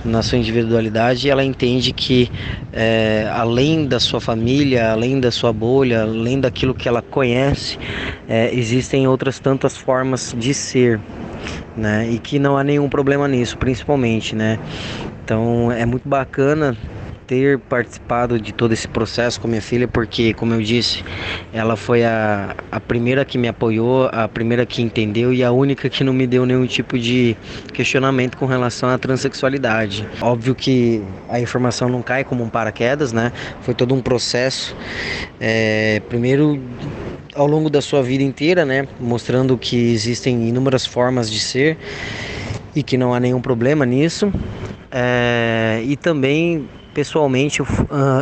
Na 0.06 0.22
sua 0.22 0.38
individualidade, 0.38 1.30
ela 1.30 1.44
entende 1.44 1.92
que 1.92 2.30
é, 2.72 3.30
além 3.34 3.86
da 3.86 4.00
sua 4.00 4.22
família, 4.22 4.92
além 4.92 5.20
da 5.20 5.32
sua 5.32 5.52
bolha, 5.52 6.04
além 6.04 6.40
daquilo 6.40 6.74
que 6.74 6.88
ela 6.88 7.02
conhece, 7.02 7.78
é, 8.28 8.54
existem 8.54 9.08
outras 9.08 9.40
tantas 9.40 9.76
formas 9.76 10.34
de 10.38 10.54
ser 10.54 11.00
né? 11.76 12.10
E 12.10 12.20
que 12.20 12.40
não 12.40 12.58
há 12.58 12.64
nenhum 12.64 12.90
problema 12.90 13.28
nisso, 13.28 13.58
principalmente, 13.58 14.36
né? 14.36 14.60
Então 15.24 15.72
é 15.72 15.86
muito 15.86 16.08
bacana 16.08 16.76
ter 17.30 17.60
participado 17.60 18.40
de 18.40 18.52
todo 18.52 18.74
esse 18.74 18.88
processo 18.88 19.40
com 19.40 19.48
minha 19.48 19.62
filha, 19.62 19.88
porque, 19.88 20.34
como 20.34 20.56
eu 20.56 20.62
disse, 20.64 21.04
ela 21.54 21.76
foi 21.76 22.04
a, 22.04 22.56
a 22.72 22.80
primeira 22.80 23.24
que 23.24 23.38
me 23.38 23.48
apoiou, 23.48 24.10
a 24.12 24.28
primeira 24.28 24.66
que 24.66 24.82
entendeu 24.82 25.32
e 25.32 25.44
a 25.44 25.52
única 25.52 25.88
que 25.88 26.04
não 26.04 26.12
me 26.12 26.26
deu 26.26 26.44
nenhum 26.44 26.66
tipo 26.66 26.98
de 26.98 27.38
questionamento 27.72 28.36
com 28.36 28.48
relação 28.48 28.90
à 28.90 28.98
transexualidade. 28.98 30.08
Óbvio 30.20 30.56
que 30.56 31.04
a 31.30 31.40
informação 31.40 31.88
não 31.88 32.02
cai 32.02 32.24
como 32.24 32.44
um 32.44 32.50
paraquedas, 32.50 33.14
né? 33.14 33.32
Foi 33.62 33.76
todo 33.76 33.94
um 33.94 34.02
processo. 34.02 34.76
É, 35.40 36.02
primeiro 36.10 36.60
ao 37.36 37.46
longo 37.46 37.70
da 37.70 37.80
sua 37.80 38.02
vida 38.02 38.24
inteira, 38.24 38.66
né? 38.66 38.88
Mostrando 39.00 39.56
que 39.56 39.94
existem 39.94 40.50
inúmeras 40.50 40.84
formas 40.84 41.30
de 41.30 41.40
ser 41.40 41.78
e 42.76 42.82
que 42.82 42.98
não 42.98 43.14
há 43.14 43.20
nenhum 43.20 43.40
problema 43.40 43.86
nisso. 43.86 44.34
É, 44.92 45.84
e 45.86 45.96
também, 45.96 46.68
pessoalmente, 47.00 47.62
uh, 47.62 47.66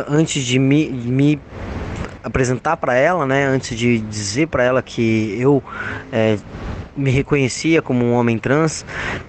antes 0.08 0.44
de 0.44 0.56
me, 0.56 0.88
me 0.88 1.40
apresentar 2.22 2.76
para 2.76 2.94
ela, 2.94 3.26
né? 3.26 3.44
Antes 3.44 3.76
de 3.76 3.98
dizer 3.98 4.46
para 4.46 4.62
ela 4.62 4.80
que 4.80 5.36
eu 5.36 5.60
é, 6.12 6.38
me 6.98 7.10
reconhecia 7.10 7.80
como 7.80 8.04
um 8.04 8.12
homem 8.12 8.38
trans, 8.38 8.84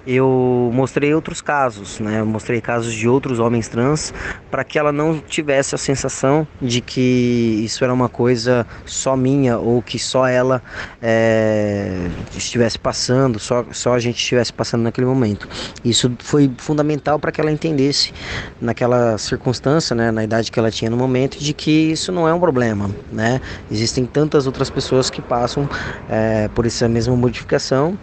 eu 0.05 0.71
mostrei 0.73 1.13
outros 1.13 1.41
casos, 1.41 1.99
né? 1.99 2.19
Eu 2.19 2.25
mostrei 2.25 2.59
casos 2.59 2.93
de 2.93 3.07
outros 3.07 3.39
homens 3.39 3.67
trans 3.67 4.13
para 4.49 4.63
que 4.63 4.79
ela 4.79 4.91
não 4.91 5.19
tivesse 5.19 5.75
a 5.75 5.77
sensação 5.77 6.47
de 6.61 6.81
que 6.81 7.61
isso 7.63 7.83
era 7.83 7.93
uma 7.93 8.09
coisa 8.09 8.65
só 8.85 9.15
minha 9.15 9.57
ou 9.57 9.81
que 9.81 9.99
só 9.99 10.27
ela 10.27 10.61
é, 11.01 12.07
estivesse 12.35 12.79
passando, 12.79 13.39
só, 13.39 13.65
só 13.71 13.93
a 13.93 13.99
gente 13.99 14.17
estivesse 14.17 14.51
passando 14.51 14.81
naquele 14.81 15.05
momento. 15.05 15.47
Isso 15.85 16.11
foi 16.19 16.51
fundamental 16.57 17.19
para 17.19 17.31
que 17.31 17.39
ela 17.39 17.51
entendesse 17.51 18.11
naquela 18.59 19.17
circunstância, 19.17 19.95
né, 19.95 20.11
na 20.11 20.23
idade 20.23 20.51
que 20.51 20.59
ela 20.59 20.71
tinha 20.71 20.89
no 20.89 20.97
momento, 20.97 21.37
de 21.37 21.53
que 21.53 21.91
isso 21.91 22.11
não 22.11 22.27
é 22.27 22.33
um 22.33 22.39
problema, 22.39 22.89
né? 23.11 23.39
Existem 23.71 24.05
tantas 24.05 24.47
outras 24.47 24.69
pessoas 24.69 25.09
que 25.09 25.21
passam 25.21 25.69
é, 26.09 26.47
por 26.49 26.65
essa 26.65 26.87
mesma 26.87 27.15
modificação, 27.15 27.58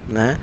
né? 0.09 0.39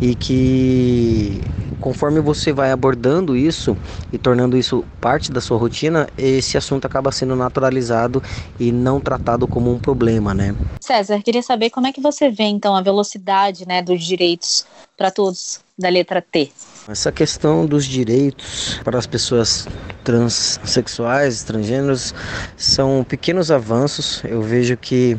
E 0.00 0.14
que 0.14 1.40
conforme 1.80 2.20
você 2.20 2.52
vai 2.52 2.70
abordando 2.70 3.36
isso 3.36 3.76
e 4.12 4.18
tornando 4.18 4.56
isso 4.56 4.84
parte 5.00 5.30
da 5.30 5.40
sua 5.40 5.58
rotina, 5.58 6.08
esse 6.16 6.56
assunto 6.56 6.86
acaba 6.86 7.12
sendo 7.12 7.34
naturalizado 7.36 8.22
e 8.58 8.72
não 8.72 9.00
tratado 9.00 9.46
como 9.46 9.72
um 9.72 9.78
problema, 9.78 10.34
né? 10.34 10.54
César, 10.80 11.22
queria 11.22 11.42
saber 11.42 11.70
como 11.70 11.86
é 11.86 11.92
que 11.92 12.00
você 12.00 12.30
vê 12.30 12.44
então 12.44 12.74
a 12.74 12.82
velocidade, 12.82 13.66
né, 13.66 13.82
dos 13.82 14.04
direitos 14.04 14.66
para 14.96 15.10
todos 15.10 15.60
da 15.78 15.88
letra 15.88 16.20
T. 16.20 16.50
Essa 16.88 17.12
questão 17.12 17.64
dos 17.64 17.84
direitos 17.84 18.80
para 18.82 18.98
as 18.98 19.06
pessoas 19.06 19.68
transexuais, 20.02 21.44
transgêneros, 21.44 22.14
são 22.56 23.04
pequenos 23.04 23.50
avanços. 23.50 24.22
Eu 24.24 24.42
vejo 24.42 24.76
que, 24.76 25.16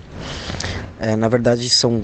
é, 1.00 1.16
na 1.16 1.30
verdade, 1.30 1.70
são 1.70 2.02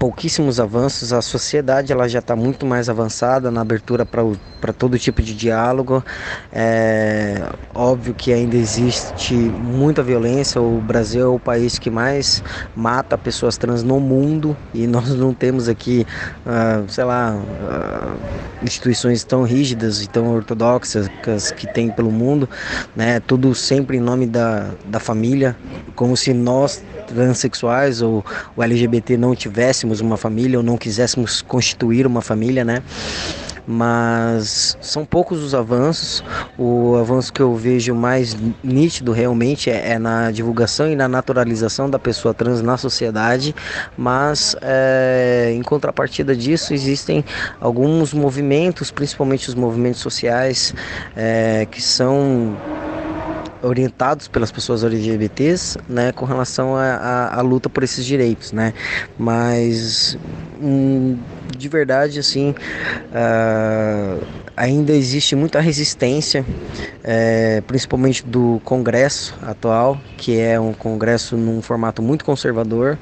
pouquíssimos 0.00 0.58
avanços. 0.58 1.12
A 1.12 1.20
sociedade 1.20 1.92
ela 1.92 2.08
já 2.08 2.20
está 2.20 2.34
muito 2.34 2.64
mais 2.64 2.88
avançada 2.88 3.50
na 3.50 3.60
abertura 3.60 4.06
para 4.06 4.72
todo 4.72 4.98
tipo 4.98 5.20
de 5.20 5.34
diálogo. 5.34 6.02
É 6.50 7.46
óbvio 7.74 8.14
que 8.14 8.32
ainda 8.32 8.56
existe 8.56 9.34
muita 9.34 10.02
violência. 10.02 10.58
O 10.58 10.80
Brasil 10.80 11.22
é 11.22 11.28
o 11.28 11.38
país 11.38 11.78
que 11.78 11.90
mais 11.90 12.42
mata 12.74 13.18
pessoas 13.18 13.58
trans 13.58 13.82
no 13.82 14.00
mundo 14.00 14.56
e 14.72 14.86
nós 14.88 15.10
não 15.10 15.34
temos 15.34 15.68
aqui, 15.68 16.06
uh, 16.46 16.90
sei 16.90 17.04
lá, 17.04 17.36
uh, 17.36 18.64
instituições 18.64 19.22
tão 19.22 19.42
rígidas 19.42 20.02
e 20.02 20.08
tão 20.08 20.34
ortodoxas 20.34 21.10
que 21.54 21.66
tem 21.66 21.90
pelo 21.90 22.10
mundo, 22.10 22.48
né? 22.96 23.20
Tudo 23.20 23.54
sempre 23.54 23.98
em 23.98 24.00
nome 24.00 24.26
da, 24.26 24.70
da 24.86 24.98
família, 24.98 25.54
como 25.94 26.16
se 26.16 26.32
nós 26.32 26.82
transexuais 27.14 28.00
ou 28.00 28.24
o 28.56 28.62
LGBT 28.62 29.16
não 29.16 29.34
tivéssemos 29.34 29.89
uma 29.98 30.16
família 30.16 30.58
ou 30.58 30.62
não 30.62 30.76
quiséssemos 30.76 31.42
constituir 31.42 32.06
uma 32.06 32.20
família, 32.20 32.64
né? 32.64 32.82
mas 33.70 34.76
são 34.80 35.04
poucos 35.04 35.42
os 35.42 35.54
avanços. 35.54 36.24
O 36.58 36.96
avanço 36.96 37.32
que 37.32 37.40
eu 37.40 37.54
vejo 37.54 37.94
mais 37.94 38.36
nítido 38.64 39.12
realmente 39.12 39.70
é, 39.70 39.92
é 39.92 39.98
na 39.98 40.30
divulgação 40.32 40.90
e 40.90 40.96
na 40.96 41.08
naturalização 41.08 41.88
da 41.88 41.98
pessoa 41.98 42.34
trans 42.34 42.60
na 42.62 42.76
sociedade, 42.76 43.54
mas 43.96 44.56
é, 44.60 45.52
em 45.54 45.62
contrapartida 45.62 46.34
disso 46.34 46.74
existem 46.74 47.24
alguns 47.60 48.12
movimentos, 48.12 48.90
principalmente 48.90 49.48
os 49.48 49.54
movimentos 49.54 50.00
sociais, 50.00 50.74
é, 51.16 51.66
que 51.70 51.80
são 51.80 52.56
orientados 53.62 54.28
pelas 54.28 54.50
pessoas 54.50 54.84
LGBTs, 54.84 55.78
né, 55.88 56.12
com 56.12 56.24
relação 56.24 56.74
à 56.76 57.40
luta 57.40 57.68
por 57.68 57.82
esses 57.82 58.04
direitos, 58.04 58.52
né, 58.52 58.72
mas 59.18 60.18
hum, 60.60 61.18
de 61.56 61.68
verdade, 61.68 62.18
assim, 62.18 62.54
uh, 63.10 64.26
ainda 64.56 64.92
existe 64.92 65.34
muita 65.34 65.60
resistência, 65.60 66.44
é, 67.02 67.62
principalmente 67.66 68.24
do 68.24 68.60
Congresso 68.64 69.34
atual, 69.42 69.98
que 70.16 70.38
é 70.38 70.60
um 70.60 70.72
Congresso 70.72 71.36
num 71.36 71.62
formato 71.62 72.02
muito 72.02 72.24
conservador, 72.24 72.98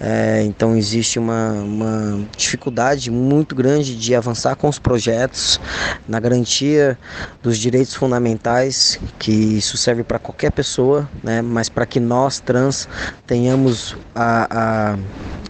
é, 0.00 0.42
então 0.44 0.76
existe 0.76 1.18
uma, 1.18 1.52
uma 1.52 2.20
dificuldade 2.36 3.10
muito 3.10 3.54
grande 3.54 3.96
de 3.96 4.14
avançar 4.14 4.56
com 4.56 4.68
os 4.68 4.78
projetos 4.78 5.60
na 6.06 6.20
garantia 6.20 6.98
dos 7.42 7.58
direitos 7.58 7.94
fundamentais, 7.94 9.00
que 9.18 9.60
serve 9.60 9.89
para 10.04 10.18
qualquer 10.18 10.50
pessoa, 10.52 11.08
né, 11.22 11.42
mas 11.42 11.68
para 11.68 11.86
que 11.86 12.00
nós 12.00 12.40
trans 12.40 12.88
tenhamos 13.26 13.96
a, 14.14 14.92
a 14.92 14.96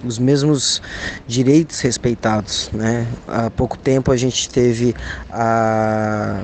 os 0.04 0.18
mesmos 0.18 0.82
direitos 1.26 1.80
respeitados. 1.80 2.70
Né? 2.72 3.06
Há 3.26 3.50
pouco 3.50 3.76
tempo 3.78 4.12
a 4.12 4.16
gente 4.16 4.48
teve 4.48 4.94
a, 5.30 6.40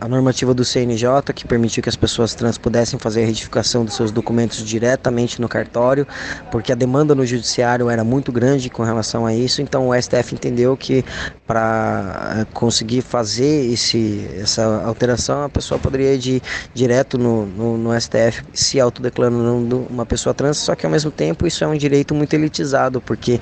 a 0.00 0.08
normativa 0.08 0.54
do 0.54 0.64
CNJ 0.64 1.32
que 1.34 1.46
permitiu 1.46 1.82
que 1.82 1.88
as 1.88 1.96
pessoas 1.96 2.34
trans 2.34 2.58
pudessem 2.58 2.98
fazer 2.98 3.22
a 3.22 3.26
retificação 3.26 3.84
dos 3.84 3.94
seus 3.94 4.10
documentos 4.10 4.64
diretamente 4.64 5.40
no 5.40 5.48
cartório, 5.48 6.06
porque 6.50 6.72
a 6.72 6.74
demanda 6.74 7.14
no 7.14 7.24
judiciário 7.24 7.88
era 7.88 8.04
muito 8.04 8.30
grande 8.30 8.70
com 8.70 8.82
relação 8.82 9.26
a 9.26 9.34
isso. 9.34 9.62
Então 9.62 9.88
o 9.88 9.94
STF 9.94 10.34
entendeu 10.34 10.76
que 10.76 11.04
para 11.46 12.36
eh, 12.38 12.46
conseguir 12.52 13.02
fazer 13.02 13.72
esse, 13.72 14.28
essa 14.38 14.82
alteração 14.84 15.44
a 15.44 15.48
pessoa 15.48 15.78
poderia 15.78 16.14
ir 16.14 16.42
direto 16.74 17.16
no, 17.16 17.46
no, 17.46 17.78
no 17.78 18.00
STF 18.00 18.42
se 18.52 18.78
autodeclarando 18.80 19.86
uma 19.90 20.04
pessoa 20.04 20.34
trans, 20.34 20.58
só 20.58 20.74
que 20.74 20.84
ao 20.84 20.92
mesmo 20.92 21.10
tempo 21.10 21.46
isso 21.46 21.64
é 21.64 21.66
um 21.66 21.76
direito 21.76 22.14
muito 22.14 22.34
elitizado 22.34 22.97
porque 23.00 23.40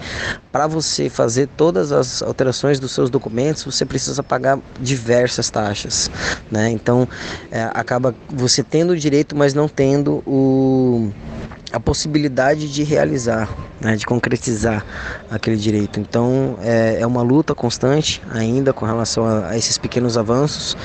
para 0.52 0.66
você 0.66 1.08
fazer 1.08 1.48
todas 1.56 1.92
as 1.92 2.22
alterações 2.22 2.80
dos 2.80 2.92
seus 2.92 3.10
documentos, 3.10 3.64
você 3.64 3.84
precisa 3.84 4.22
pagar 4.22 4.58
diversas 4.80 5.50
taxas, 5.50 6.10
né? 6.50 6.70
Então, 6.70 7.08
é, 7.50 7.70
acaba 7.74 8.14
você 8.28 8.62
tendo 8.62 8.90
o 8.90 8.96
direito, 8.96 9.36
mas 9.36 9.54
não 9.54 9.68
tendo 9.68 10.22
o 10.26 11.10
a 11.72 11.80
possibilidade 11.80 12.72
de 12.72 12.82
realizar, 12.84 13.50
né, 13.80 13.96
de 13.96 14.06
concretizar 14.06 14.84
aquele 15.30 15.56
direito. 15.56 16.00
Então 16.00 16.58
é, 16.62 16.98
é 17.00 17.06
uma 17.06 17.22
luta 17.22 17.54
constante 17.54 18.22
ainda 18.30 18.72
com 18.72 18.86
relação 18.86 19.24
a, 19.24 19.48
a, 19.48 19.56
esses 19.56 19.78
pequenos 19.78 20.16
avanços, 20.16 20.76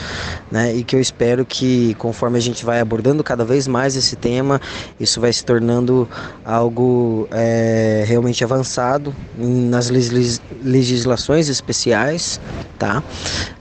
né, 0.52 0.74
e 0.74 0.84
que 0.84 0.96
eu 0.96 1.00
espero 1.00 1.46
que 1.46 1.94
conforme 1.96 2.38
a 2.38 2.42
gente 2.42 2.66
vai 2.66 2.80
abordando 2.80 3.24
cada 3.24 3.46
vez 3.46 3.68
mais 3.68 3.96
esse 3.96 4.16
tema, 4.16 4.60
isso 5.00 5.22
vai 5.22 5.32
se 5.32 5.44
tornando 5.44 6.08
algo 6.44 7.28
é, 7.32 8.04
realmente 8.08 8.44
avançado 8.44 9.16
nas 9.38 9.90
legislações 9.90 11.50
especiais, 11.50 12.40
tá, 12.78 13.04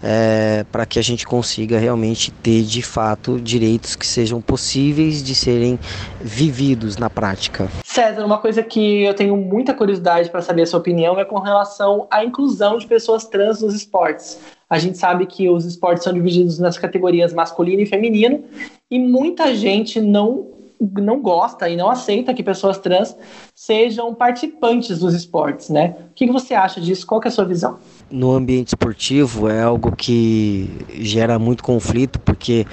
é, 0.02 0.64
para 0.70 0.84
que 0.86 0.98
a 0.98 1.02
gente 1.02 1.26
consiga 1.26 1.78
realmente 1.78 2.30
ter 2.30 2.62
de 2.62 2.82
fato 2.82 3.40
direitos 3.40 3.94
que 3.94 4.06
sejam 4.06 4.40
possíveis 4.40 5.22
de 5.22 5.34
serem 5.34 5.78
vividos 6.20 6.96
na 6.96 7.08
prática. 7.08 7.68
César, 7.84 8.24
uma 8.24 8.38
coisa 8.38 8.62
que 8.62 9.02
eu 9.02 9.14
tenho 9.20 9.36
muita 9.36 9.74
curiosidade 9.74 10.30
para 10.30 10.40
saber 10.40 10.62
a 10.62 10.66
sua 10.66 10.80
opinião 10.80 11.20
é 11.20 11.26
com 11.26 11.38
relação 11.38 12.08
à 12.10 12.24
inclusão 12.24 12.78
de 12.78 12.86
pessoas 12.86 13.26
trans 13.26 13.60
nos 13.60 13.74
esportes. 13.74 14.40
A 14.68 14.78
gente 14.78 14.96
sabe 14.96 15.26
que 15.26 15.46
os 15.46 15.66
esportes 15.66 16.04
são 16.04 16.14
divididos 16.14 16.58
nas 16.58 16.78
categorias 16.78 17.34
masculino 17.34 17.82
e 17.82 17.86
feminino 17.86 18.42
e 18.90 18.98
muita 18.98 19.54
gente 19.54 20.00
não 20.00 20.48
não 20.80 21.20
gosta 21.20 21.68
e 21.68 21.76
não 21.76 21.90
aceita 21.90 22.32
que 22.32 22.42
pessoas 22.42 22.78
trans 22.78 23.14
sejam 23.54 24.14
participantes 24.14 25.00
dos 25.00 25.12
esportes, 25.12 25.68
né? 25.68 25.96
O 26.10 26.14
que 26.14 26.26
você 26.32 26.54
acha 26.54 26.80
disso? 26.80 27.06
Qual 27.06 27.20
é 27.22 27.28
a 27.28 27.30
sua 27.30 27.44
visão? 27.44 27.78
No 28.10 28.32
ambiente 28.32 28.68
esportivo 28.68 29.48
é 29.48 29.62
algo 29.62 29.94
que 29.94 30.68
gera 30.98 31.38
muito 31.38 31.62
conflito 31.62 32.18
porque 32.18 32.66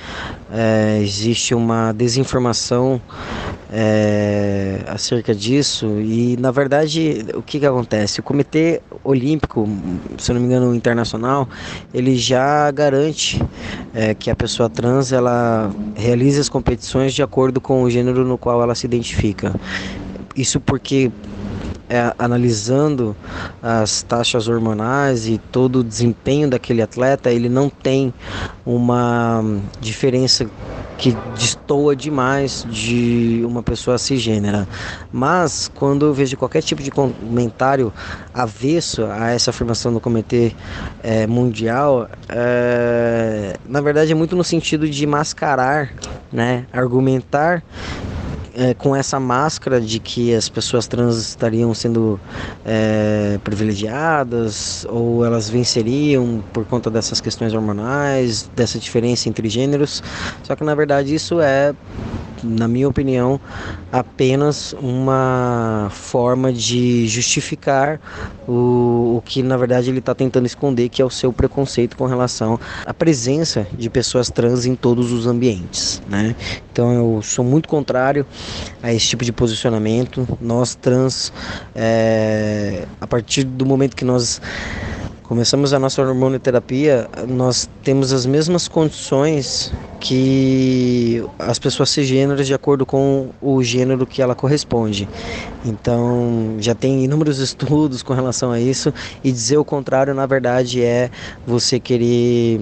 é, 0.51 0.99
existe 0.99 1.53
uma 1.53 1.91
desinformação 1.91 2.99
é, 3.71 4.79
acerca 4.87 5.35
disso 5.35 5.85
e 6.01 6.35
na 6.39 6.49
verdade 6.49 7.23
o 7.35 7.43
que, 7.43 7.59
que 7.59 7.67
acontece? 7.67 8.19
O 8.19 8.23
Comitê 8.23 8.81
Olímpico, 9.03 9.69
se 10.17 10.33
não 10.33 10.41
me 10.41 10.47
engano, 10.47 10.73
internacional, 10.73 11.47
ele 11.93 12.17
já 12.17 12.71
garante 12.71 13.39
é, 13.93 14.15
que 14.15 14.31
a 14.31 14.35
pessoa 14.35 14.67
trans 14.67 15.11
ela 15.11 15.71
realize 15.95 16.39
as 16.39 16.49
competições 16.49 17.13
de 17.13 17.21
acordo 17.21 17.61
com 17.61 17.83
o 17.83 17.89
gênero 17.91 18.25
no 18.25 18.39
qual 18.39 18.59
ela 18.63 18.73
se 18.73 18.87
identifica. 18.87 19.53
Isso 20.35 20.59
porque 20.59 21.11
é, 21.89 22.13
analisando 22.17 23.15
as 23.61 24.03
taxas 24.03 24.47
hormonais 24.47 25.27
e 25.27 25.37
todo 25.37 25.79
o 25.79 25.83
desempenho 25.83 26.49
daquele 26.49 26.81
atleta, 26.81 27.31
ele 27.31 27.49
não 27.49 27.69
tem 27.69 28.13
uma 28.65 29.43
diferença 29.79 30.47
que 30.97 31.15
destoa 31.35 31.95
demais 31.95 32.65
de 32.69 33.43
uma 33.45 33.61
pessoa 33.61 33.97
cisgênera. 33.97 34.67
Mas 35.11 35.69
quando 35.73 36.07
eu 36.07 36.13
vejo 36.13 36.35
qualquer 36.35 36.63
tipo 36.63 36.81
de 36.81 36.89
comentário 36.89 37.93
avesso 38.33 39.05
a 39.05 39.29
essa 39.29 39.51
afirmação 39.51 39.93
do 39.93 39.99
Comitê 39.99 40.53
é, 41.03 41.27
Mundial, 41.27 42.09
é, 42.27 43.57
na 43.67 43.79
verdade 43.79 44.11
é 44.11 44.15
muito 44.15 44.35
no 44.35 44.43
sentido 44.43 44.89
de 44.89 45.05
mascarar, 45.05 45.93
né, 46.31 46.65
argumentar 46.73 47.63
é, 48.57 48.73
com 48.73 48.95
essa 48.95 49.19
máscara 49.19 49.79
de 49.79 49.99
que 49.99 50.33
as 50.33 50.49
pessoas 50.49 50.87
trans 50.87 51.15
estariam 51.17 51.73
sendo 51.75 52.19
é, 52.65 53.39
privilegiadas 53.43 54.83
ou 54.89 55.23
elas 55.23 55.47
venceriam 55.47 56.43
por 56.51 56.65
conta 56.65 56.89
dessas 56.89 57.21
questões 57.21 57.53
hormonais, 57.53 58.49
dessa 58.55 58.79
diferença 58.79 59.29
entre 59.29 59.47
gêneros. 59.47 60.03
Só 60.43 60.55
que 60.55 60.63
na 60.63 60.73
verdade 60.73 61.13
isso 61.13 61.39
é 61.39 61.75
na 62.43 62.67
minha 62.67 62.87
opinião, 62.87 63.39
apenas 63.91 64.73
uma 64.73 65.87
forma 65.91 66.51
de 66.51 67.07
justificar 67.07 67.99
o, 68.47 69.17
o 69.17 69.23
que 69.25 69.43
na 69.43 69.57
verdade 69.57 69.89
ele 69.89 69.99
está 69.99 70.13
tentando 70.15 70.45
esconder, 70.45 70.89
que 70.89 71.01
é 71.01 71.05
o 71.05 71.09
seu 71.09 71.31
preconceito 71.33 71.97
com 71.97 72.05
relação 72.05 72.59
à 72.85 72.93
presença 72.93 73.67
de 73.77 73.89
pessoas 73.89 74.29
trans 74.29 74.65
em 74.65 74.75
todos 74.75 75.11
os 75.11 75.27
ambientes. 75.27 76.01
Né? 76.07 76.35
Então 76.71 76.93
eu 76.93 77.21
sou 77.21 77.43
muito 77.43 77.67
contrário 77.67 78.25
a 78.81 78.93
esse 78.93 79.07
tipo 79.07 79.25
de 79.25 79.31
posicionamento. 79.31 80.27
Nós 80.41 80.75
trans, 80.75 81.31
é, 81.75 82.85
a 82.99 83.07
partir 83.07 83.43
do 83.43 83.65
momento 83.65 83.95
que 83.95 84.05
nós 84.05 84.41
começamos 85.27 85.73
a 85.73 85.79
nossa 85.79 86.01
hormonoterapia, 86.01 87.09
nós 87.27 87.69
temos 87.83 88.13
as 88.13 88.25
mesmas 88.25 88.67
condições 88.67 89.73
que 89.99 91.23
as 91.37 91.59
pessoas 91.59 91.89
cisgêneras 91.89 92.47
de 92.47 92.53
acordo 92.53 92.85
com 92.85 93.29
o 93.41 93.61
gênero 93.61 94.05
que 94.05 94.21
ela 94.21 94.33
corresponde. 94.33 95.07
Então, 95.65 96.55
já 96.59 96.73
tem 96.73 97.03
inúmeros 97.03 97.39
estudos 97.43 98.01
com 98.01 98.13
relação 98.13 98.51
a 98.51 98.59
isso 98.59 98.93
e 99.23 99.31
dizer 99.31 99.57
o 99.57 99.65
contrário, 99.65 100.13
na 100.13 100.25
verdade, 100.25 100.81
é 100.81 101.11
você 101.45 101.79
querer 101.79 102.61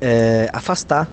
é, 0.00 0.50
afastar 0.52 1.08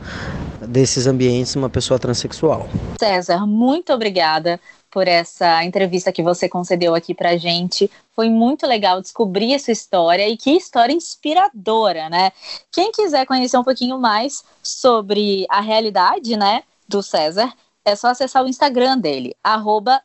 desses 0.68 1.06
ambientes 1.06 1.56
uma 1.56 1.70
pessoa 1.70 2.00
transexual. 2.00 2.68
César, 3.00 3.46
muito 3.46 3.94
obrigada 3.94 4.60
por 4.90 5.08
essa 5.08 5.64
entrevista 5.64 6.12
que 6.12 6.24
você 6.24 6.48
concedeu 6.48 6.96
aqui 6.96 7.14
pra 7.14 7.38
gente. 7.38 7.90
Foi 8.16 8.30
muito 8.30 8.66
legal 8.66 9.02
descobrir 9.02 9.54
a 9.54 9.60
sua 9.60 9.74
história 9.74 10.28
e 10.28 10.38
que 10.38 10.52
história 10.52 10.94
inspiradora, 10.94 12.10
né? 12.10 12.32
Quem 12.72 12.92
quiser 12.92 13.26
conhecer 13.26 13.58
um 13.58 13.64
pouquinho 13.64 14.00
mais 14.00 14.44
sobre 14.64 15.46
a 15.50 15.62
realidade, 15.62 16.36
né, 16.36 16.64
do 16.88 17.04
César, 17.04 17.54
é 17.86 17.96
só 17.96 18.08
acessar 18.08 18.44
o 18.44 18.50
Instagram 18.50 18.98
dele, 18.98 19.36
arroba 19.44 20.02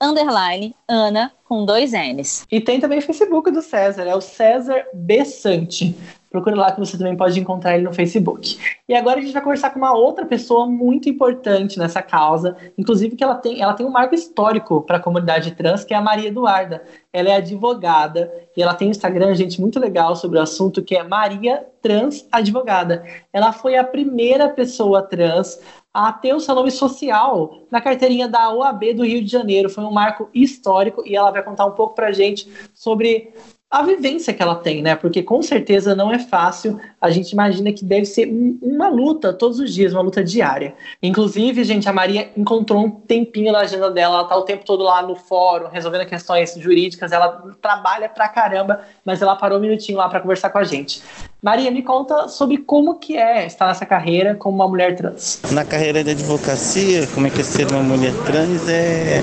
underline 0.00 0.74
Ana 0.88 1.32
com 1.44 1.64
dois 1.64 1.92
N's. 1.92 2.46
E 2.50 2.60
tem 2.60 2.80
também 2.80 2.98
o 2.98 3.02
Facebook 3.02 3.50
do 3.50 3.60
César, 3.60 4.04
é 4.04 4.14
o 4.14 4.20
César 4.20 4.86
Bessante. 4.94 5.94
Procure 6.30 6.54
lá 6.54 6.70
que 6.70 6.78
você 6.78 6.96
também 6.96 7.16
pode 7.16 7.38
encontrar 7.40 7.74
ele 7.74 7.84
no 7.84 7.92
Facebook. 7.92 8.56
E 8.88 8.94
agora 8.94 9.18
a 9.18 9.22
gente 9.22 9.32
vai 9.32 9.42
conversar 9.42 9.70
com 9.70 9.78
uma 9.80 9.92
outra 9.92 10.24
pessoa 10.24 10.64
muito 10.64 11.08
importante 11.08 11.76
nessa 11.76 12.00
causa, 12.00 12.56
inclusive 12.78 13.16
que 13.16 13.24
ela 13.24 13.34
tem, 13.34 13.60
ela 13.60 13.74
tem 13.74 13.84
um 13.84 13.90
marco 13.90 14.14
histórico 14.14 14.80
para 14.82 14.98
a 14.98 15.00
comunidade 15.00 15.50
trans, 15.56 15.82
que 15.82 15.92
é 15.92 15.96
a 15.96 16.00
Maria 16.00 16.28
Eduarda. 16.28 16.84
Ela 17.12 17.30
é 17.30 17.34
advogada 17.36 18.32
e 18.56 18.62
ela 18.62 18.74
tem 18.74 18.86
um 18.86 18.92
Instagram, 18.92 19.34
gente, 19.34 19.60
muito 19.60 19.80
legal 19.80 20.14
sobre 20.14 20.38
o 20.38 20.42
assunto, 20.42 20.82
que 20.82 20.96
é 20.96 21.02
Maria 21.02 21.66
Trans 21.82 22.24
Advogada. 22.30 23.04
Ela 23.32 23.52
foi 23.52 23.76
a 23.76 23.82
primeira 23.82 24.48
pessoa 24.48 25.02
trans 25.02 25.58
a 25.92 26.12
ter 26.12 26.32
o 26.32 26.40
seu 26.40 26.54
nome 26.54 26.70
social 26.70 27.58
na 27.70 27.80
carteirinha 27.80 28.28
da 28.28 28.54
OAB 28.54 28.94
do 28.94 29.04
Rio 29.04 29.24
de 29.24 29.30
Janeiro. 29.30 29.68
Foi 29.68 29.82
um 29.82 29.90
marco 29.90 30.28
histórico 30.32 31.02
e 31.04 31.16
ela 31.16 31.32
vai 31.32 31.42
contar 31.42 31.66
um 31.66 31.72
pouco 31.72 31.96
para 31.96 32.12
gente 32.12 32.48
sobre 32.72 33.34
a 33.70 33.82
vivência 33.82 34.34
que 34.34 34.42
ela 34.42 34.56
tem, 34.56 34.82
né? 34.82 34.96
Porque 34.96 35.22
com 35.22 35.40
certeza 35.42 35.94
não 35.94 36.12
é 36.12 36.18
fácil. 36.18 36.80
A 37.00 37.10
gente 37.10 37.30
imagina 37.30 37.72
que 37.72 37.84
deve 37.84 38.04
ser 38.04 38.28
um, 38.28 38.58
uma 38.62 38.88
luta 38.88 39.32
todos 39.32 39.58
os 39.58 39.72
dias, 39.72 39.92
uma 39.92 40.02
luta 40.02 40.22
diária. 40.22 40.74
Inclusive, 41.02 41.64
gente, 41.64 41.88
a 41.88 41.92
Maria 41.92 42.30
encontrou 42.36 42.84
um 42.84 42.90
tempinho 42.90 43.52
na 43.52 43.60
agenda 43.60 43.90
dela, 43.90 44.18
ela 44.18 44.28
tá 44.28 44.36
o 44.36 44.42
tempo 44.42 44.64
todo 44.64 44.84
lá 44.84 45.02
no 45.02 45.16
fórum, 45.16 45.68
resolvendo 45.68 46.06
questões 46.06 46.54
jurídicas, 46.56 47.12
ela 47.12 47.42
trabalha 47.60 48.08
pra 48.08 48.28
caramba, 48.28 48.80
mas 49.04 49.22
ela 49.22 49.34
parou 49.36 49.58
um 49.58 49.62
minutinho 49.62 49.98
lá 49.98 50.08
para 50.08 50.20
conversar 50.20 50.50
com 50.50 50.58
a 50.58 50.64
gente. 50.64 51.02
Maria, 51.42 51.70
me 51.70 51.82
conta 51.82 52.28
sobre 52.28 52.58
como 52.58 52.98
que 52.98 53.16
é 53.16 53.46
estar 53.46 53.66
nessa 53.66 53.86
carreira 53.86 54.34
como 54.34 54.56
uma 54.56 54.68
mulher 54.68 54.94
trans. 54.94 55.40
Na 55.52 55.64
carreira 55.64 56.04
de 56.04 56.10
advocacia, 56.10 57.06
como 57.14 57.26
é 57.26 57.30
que 57.30 57.40
é 57.40 57.44
ser 57.44 57.66
uma 57.72 57.82
mulher 57.82 58.12
trans 58.26 58.68
é 58.68 59.22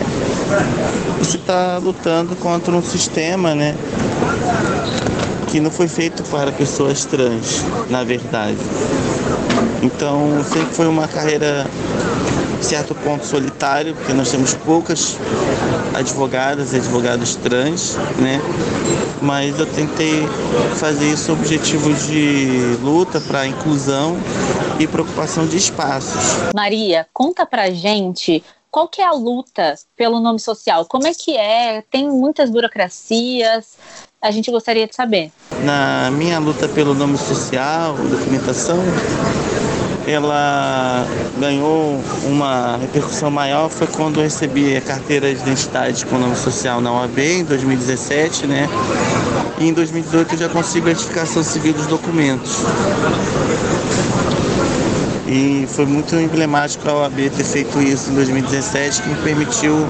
você 1.19 1.37
está 1.37 1.77
lutando 1.77 2.35
contra 2.37 2.73
um 2.73 2.81
sistema, 2.81 3.53
né? 3.53 3.75
Que 5.49 5.59
não 5.59 5.71
foi 5.71 5.87
feito 5.87 6.23
para 6.23 6.51
pessoas 6.51 7.05
trans, 7.05 7.63
na 7.89 8.03
verdade. 8.03 8.57
Então, 9.81 10.43
sempre 10.43 10.73
foi 10.73 10.87
uma 10.87 11.07
carreira 11.07 11.65
certo 12.61 12.95
ponto 12.95 13.25
solitário, 13.25 13.95
porque 13.95 14.13
nós 14.13 14.29
temos 14.31 14.53
poucas 14.53 15.17
advogadas 15.93 16.73
e 16.73 16.77
advogados 16.77 17.35
trans, 17.35 17.95
né? 18.17 18.41
Mas 19.21 19.57
eu 19.59 19.65
tentei 19.65 20.27
fazer 20.75 21.11
isso 21.11 21.31
objetivo 21.31 21.93
de 21.93 22.77
luta 22.81 23.19
para 23.21 23.47
inclusão 23.47 24.17
e 24.79 24.87
preocupação 24.87 25.47
de 25.47 25.57
espaços. 25.57 26.51
Maria, 26.53 27.07
conta 27.13 27.45
pra 27.45 27.71
gente 27.71 28.43
qual 28.69 28.87
que 28.87 29.01
é 29.01 29.05
a 29.05 29.11
luta 29.11 29.75
pelo 29.95 30.19
nome 30.19 30.39
social? 30.39 30.85
Como 30.85 31.07
é 31.07 31.13
que 31.13 31.35
é? 31.35 31.81
Tem 31.89 32.07
muitas 32.07 32.49
burocracias? 32.49 33.75
A 34.27 34.31
gente 34.31 34.51
gostaria 34.51 34.85
de 34.85 34.93
saber. 34.93 35.31
Na 35.63 36.11
minha 36.11 36.37
luta 36.37 36.67
pelo 36.67 36.93
nome 36.93 37.17
social, 37.17 37.95
documentação, 37.95 38.77
ela 40.05 41.07
ganhou 41.39 42.03
uma 42.25 42.75
repercussão 42.75 43.31
maior 43.31 43.69
foi 43.69 43.87
quando 43.87 44.17
eu 44.17 44.23
recebi 44.23 44.75
a 44.75 44.81
carteira 44.81 45.33
de 45.33 45.39
identidade 45.39 46.05
com 46.05 46.17
nome 46.17 46.35
social 46.35 46.81
na 46.81 46.91
OAB 46.91 47.19
em 47.19 47.45
2017, 47.45 48.47
né? 48.47 48.67
E 49.59 49.69
em 49.69 49.71
2018 49.71 50.33
eu 50.33 50.39
já 50.39 50.49
consigo 50.49 50.89
a 50.89 50.91
identificação 50.91 51.41
civil 51.41 51.71
dos 51.71 51.87
documentos. 51.87 52.63
E 55.25 55.65
foi 55.69 55.85
muito 55.85 56.13
emblemático 56.17 56.89
a 56.89 56.93
OAB 56.95 57.29
ter 57.29 57.45
feito 57.45 57.81
isso 57.81 58.11
em 58.11 58.15
2017, 58.15 59.03
que 59.03 59.07
me 59.07 59.15
permitiu 59.23 59.87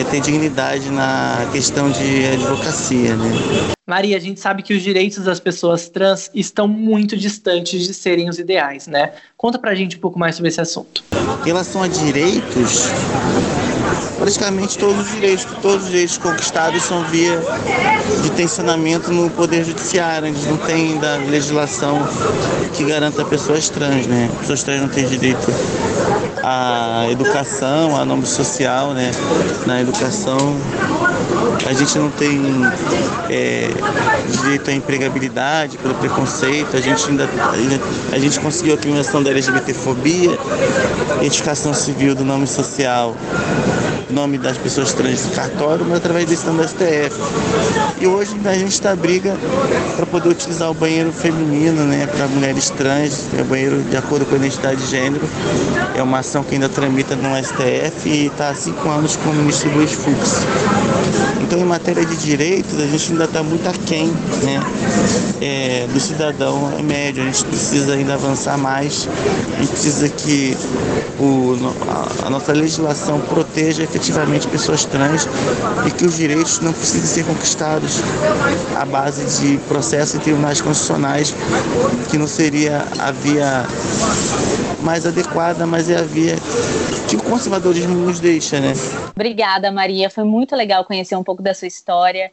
é, 0.00 0.04
ter 0.04 0.20
dignidade 0.20 0.90
na 0.90 1.48
questão 1.52 1.90
de 1.90 2.26
advocacia. 2.26 3.16
Né? 3.16 3.30
Maria, 3.86 4.16
a 4.16 4.20
gente 4.20 4.40
sabe 4.40 4.62
que 4.62 4.72
os 4.72 4.82
direitos 4.82 5.24
das 5.24 5.38
pessoas 5.38 5.88
trans 5.88 6.30
estão 6.34 6.66
muito 6.66 7.16
distantes 7.16 7.86
de 7.86 7.92
serem 7.92 8.28
os 8.28 8.38
ideais, 8.38 8.86
né? 8.86 9.12
Conta 9.36 9.58
pra 9.58 9.74
gente 9.74 9.96
um 9.96 10.00
pouco 10.00 10.18
mais 10.18 10.36
sobre 10.36 10.48
esse 10.48 10.60
assunto. 10.60 11.04
Em 11.42 11.46
relação 11.46 11.82
a 11.82 11.88
direitos, 11.88 12.88
praticamente 14.18 14.78
todos 14.78 15.06
os 15.06 15.12
direitos, 15.12 15.46
todos 15.62 15.84
os 15.84 15.90
direitos 15.90 16.18
conquistados 16.18 16.82
são 16.82 17.02
via 17.04 17.38
de 18.22 18.30
tensionamento 18.30 19.12
no 19.12 19.30
Poder 19.30 19.64
Judiciário. 19.64 20.28
Eles 20.28 20.46
não 20.46 20.56
têm 20.56 20.98
da 20.98 21.16
legislação 21.16 22.06
que 22.74 22.84
garanta 22.84 23.24
pessoas 23.24 23.68
trans, 23.68 24.06
né? 24.06 24.30
Pessoas 24.40 24.62
trans 24.62 24.82
não 24.82 24.88
têm 24.88 25.06
direito 25.06 25.52
à 26.42 27.06
educação, 27.10 27.96
a 27.96 28.04
nome 28.04 28.26
social, 28.26 28.92
né? 28.92 29.10
Na 29.66 29.80
educação 29.80 30.56
a 31.66 31.72
gente 31.72 31.98
não 31.98 32.10
tem 32.10 32.40
é, 33.28 33.68
direito 34.30 34.70
à 34.70 34.72
empregabilidade 34.72 35.76
pelo 35.78 35.94
preconceito, 35.94 36.76
a 36.76 36.80
gente 36.80 37.08
ainda, 37.08 37.28
a 38.12 38.18
gente 38.18 38.40
conseguiu 38.40 38.74
a 38.74 38.76
criminalização 38.76 39.22
da 39.22 39.30
LGBTfobia, 39.30 40.38
identificação 41.18 41.74
civil 41.74 42.14
do 42.14 42.24
nome 42.24 42.46
social 42.46 43.14
nome 44.10 44.38
das 44.38 44.58
pessoas 44.58 44.92
trans 44.92 45.24
no 45.26 45.32
cartório, 45.32 45.84
mas 45.86 45.98
através 45.98 46.24
da 46.24 46.30
decisão 46.30 46.56
do 46.56 46.62
STF. 46.66 47.16
E 48.00 48.06
hoje 48.06 48.34
a 48.44 48.54
gente 48.54 48.72
está 48.72 48.94
briga 48.96 49.36
para 49.96 50.06
poder 50.06 50.30
utilizar 50.30 50.70
o 50.70 50.74
banheiro 50.74 51.12
feminino, 51.12 51.84
né, 51.84 52.06
para 52.06 52.26
mulheres 52.28 52.70
trans, 52.70 53.26
é 53.38 53.42
banheiro 53.42 53.82
de 53.82 53.96
acordo 53.96 54.26
com 54.26 54.34
a 54.34 54.38
identidade 54.38 54.80
de 54.80 54.90
gênero. 54.90 55.22
É 55.94 56.02
uma 56.02 56.18
ação 56.18 56.42
que 56.42 56.54
ainda 56.54 56.68
tramita 56.68 57.14
no 57.16 57.28
STF 57.42 58.08
e 58.08 58.26
está 58.26 58.50
há 58.50 58.54
cinco 58.54 58.88
anos 58.88 59.16
com 59.16 59.30
o 59.30 59.34
ministro 59.34 59.70
Luiz 59.70 59.92
Fux. 59.92 60.42
Então, 61.40 61.58
em 61.58 61.64
matéria 61.64 62.04
de 62.04 62.16
direitos, 62.16 62.78
a 62.78 62.86
gente 62.86 63.12
ainda 63.12 63.24
está 63.24 63.42
muito 63.42 63.68
aquém 63.68 64.08
né, 64.42 64.60
é, 65.40 65.86
do 65.92 65.98
cidadão 65.98 66.70
médio. 66.82 67.22
A 67.22 67.26
gente 67.26 67.44
precisa 67.44 67.94
ainda 67.94 68.14
avançar 68.14 68.56
mais. 68.56 69.08
A 69.56 69.60
gente 69.60 69.70
precisa 69.70 70.08
que 70.08 70.56
o, 71.18 71.56
a, 71.88 72.26
a 72.26 72.30
nossa 72.30 72.52
legislação 72.52 73.20
proteja 73.20 73.82
efetivamente 73.82 73.99
pessoas 74.50 74.84
trans 74.84 75.26
e 75.86 75.90
que 75.90 76.04
os 76.04 76.16
direitos 76.16 76.60
não 76.60 76.72
precisem 76.72 77.06
ser 77.06 77.24
conquistados 77.24 78.00
à 78.76 78.84
base 78.84 79.40
de 79.40 79.58
processos 79.68 80.14
em 80.16 80.18
tribunais 80.18 80.60
constitucionais, 80.60 81.34
que 82.10 82.18
não 82.18 82.26
seria 82.26 82.84
a 82.98 83.10
via 83.10 83.64
mais 84.82 85.06
adequada, 85.06 85.66
mas 85.66 85.90
é 85.90 85.98
a 85.98 86.02
via 86.02 86.36
que 87.08 87.16
o 87.16 87.22
conservadorismo 87.22 87.94
nos 87.94 88.20
deixa, 88.20 88.60
né? 88.60 88.72
Obrigada, 89.14 89.72
Maria. 89.72 90.08
Foi 90.08 90.22
muito 90.22 90.54
legal 90.54 90.84
conhecer 90.84 91.16
um 91.16 91.24
pouco 91.24 91.42
da 91.42 91.52
sua 91.52 91.66
história. 91.66 92.30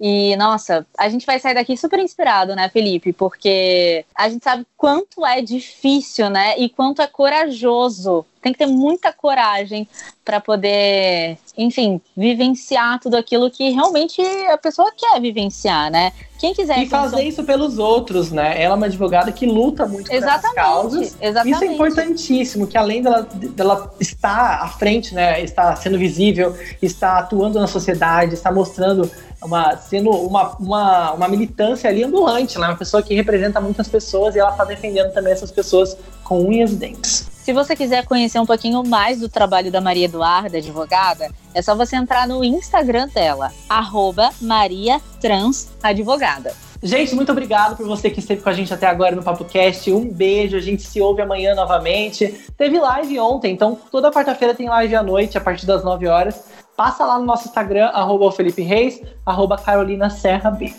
E, 0.00 0.36
nossa, 0.36 0.86
a 0.96 1.08
gente 1.08 1.26
vai 1.26 1.40
sair 1.40 1.54
daqui 1.54 1.76
super 1.76 1.98
inspirado, 1.98 2.54
né, 2.54 2.68
Felipe? 2.68 3.12
Porque 3.12 4.04
a 4.14 4.28
gente 4.28 4.44
sabe 4.44 4.64
quanto 4.76 5.26
é 5.26 5.42
difícil, 5.42 6.30
né? 6.30 6.56
E 6.58 6.68
quanto 6.68 7.02
é 7.02 7.08
corajoso 7.08 8.24
tem 8.40 8.52
que 8.52 8.58
ter 8.58 8.66
muita 8.66 9.12
coragem 9.12 9.86
para 10.24 10.40
poder, 10.40 11.36
enfim, 11.56 12.00
vivenciar 12.16 12.98
tudo 13.00 13.16
aquilo 13.16 13.50
que 13.50 13.70
realmente 13.70 14.22
a 14.48 14.56
pessoa 14.56 14.90
quer 14.96 15.20
vivenciar, 15.20 15.90
né? 15.90 16.12
Quem 16.38 16.54
quiser. 16.54 16.78
E 16.78 16.88
fazer 16.88 17.22
isso 17.22 17.44
pelos 17.44 17.78
outros, 17.78 18.32
né? 18.32 18.62
Ela 18.62 18.74
é 18.74 18.76
uma 18.76 18.86
advogada 18.86 19.30
que 19.30 19.44
luta 19.44 19.84
muito 19.86 20.10
exatamente, 20.10 20.46
por 20.46 20.54
causas. 20.54 21.16
Exatamente. 21.20 21.54
Isso 21.54 21.64
é 21.64 21.66
importantíssimo, 21.74 22.66
que 22.66 22.78
além 22.78 23.02
dela, 23.02 23.28
dela 23.32 23.94
estar 24.00 24.62
à 24.62 24.68
frente, 24.68 25.14
né? 25.14 25.42
Estar 25.42 25.76
sendo 25.76 25.98
visível, 25.98 26.56
estar 26.80 27.18
atuando 27.18 27.60
na 27.60 27.66
sociedade, 27.66 28.34
estar 28.34 28.52
mostrando 28.52 29.10
uma, 29.42 29.76
sendo 29.76 30.10
uma, 30.10 30.56
uma, 30.56 31.12
uma 31.12 31.28
militância 31.28 31.88
ali 31.88 32.04
ambulante, 32.04 32.58
né? 32.58 32.68
uma 32.68 32.76
pessoa 32.76 33.02
que 33.02 33.14
representa 33.14 33.60
muitas 33.60 33.88
pessoas 33.88 34.34
e 34.34 34.38
ela 34.38 34.50
está 34.50 34.64
defendendo 34.64 35.12
também 35.12 35.32
essas 35.32 35.50
pessoas 35.50 35.96
com 36.22 36.46
unhas 36.46 36.72
e 36.72 36.76
dentes. 36.76 37.29
Se 37.42 37.52
você 37.54 37.74
quiser 37.74 38.04
conhecer 38.04 38.38
um 38.38 38.46
pouquinho 38.46 38.84
mais 38.86 39.20
do 39.20 39.28
trabalho 39.28 39.70
da 39.70 39.80
Maria 39.80 40.04
Eduarda, 40.04 40.58
advogada, 40.58 41.30
é 41.54 41.62
só 41.62 41.74
você 41.74 41.96
entrar 41.96 42.28
no 42.28 42.44
Instagram 42.44 43.08
dela, 43.08 43.50
arroba 43.68 44.30
Maria 44.40 45.00
Trans 45.20 45.70
Advogada. 45.82 46.54
Gente, 46.82 47.14
muito 47.14 47.32
obrigado 47.32 47.76
por 47.76 47.86
você 47.86 48.08
que 48.08 48.20
esteve 48.20 48.42
com 48.42 48.48
a 48.48 48.52
gente 48.52 48.72
até 48.72 48.86
agora 48.86 49.14
no 49.14 49.22
Papo 49.22 49.44
Cast. 49.44 49.90
Um 49.92 50.10
beijo, 50.10 50.56
a 50.56 50.60
gente 50.60 50.82
se 50.82 51.00
ouve 51.00 51.20
amanhã 51.20 51.54
novamente. 51.54 52.42
Teve 52.56 52.78
live 52.78 53.18
ontem, 53.20 53.52
então 53.52 53.78
toda 53.90 54.10
quarta-feira 54.10 54.54
tem 54.54 54.68
live 54.68 54.94
à 54.94 55.02
noite, 55.02 55.36
a 55.36 55.40
partir 55.40 55.66
das 55.66 55.82
9 55.82 56.08
horas. 56.08 56.44
Passa 56.76 57.04
lá 57.04 57.18
no 57.18 57.26
nosso 57.26 57.48
Instagram, 57.48 57.86
arroba 57.86 58.32
Felipe 58.32 58.62
Reis, 58.62 59.02
arroba 59.26 59.58
Carolina 59.58 60.08
Serra 60.08 60.50
B. 60.50 60.72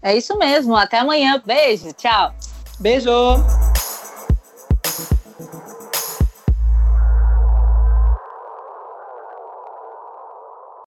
É 0.00 0.16
isso 0.16 0.36
mesmo, 0.38 0.74
até 0.74 0.98
amanhã. 0.98 1.42
Beijo, 1.44 1.92
tchau. 1.92 2.34
Beijo! 2.80 3.10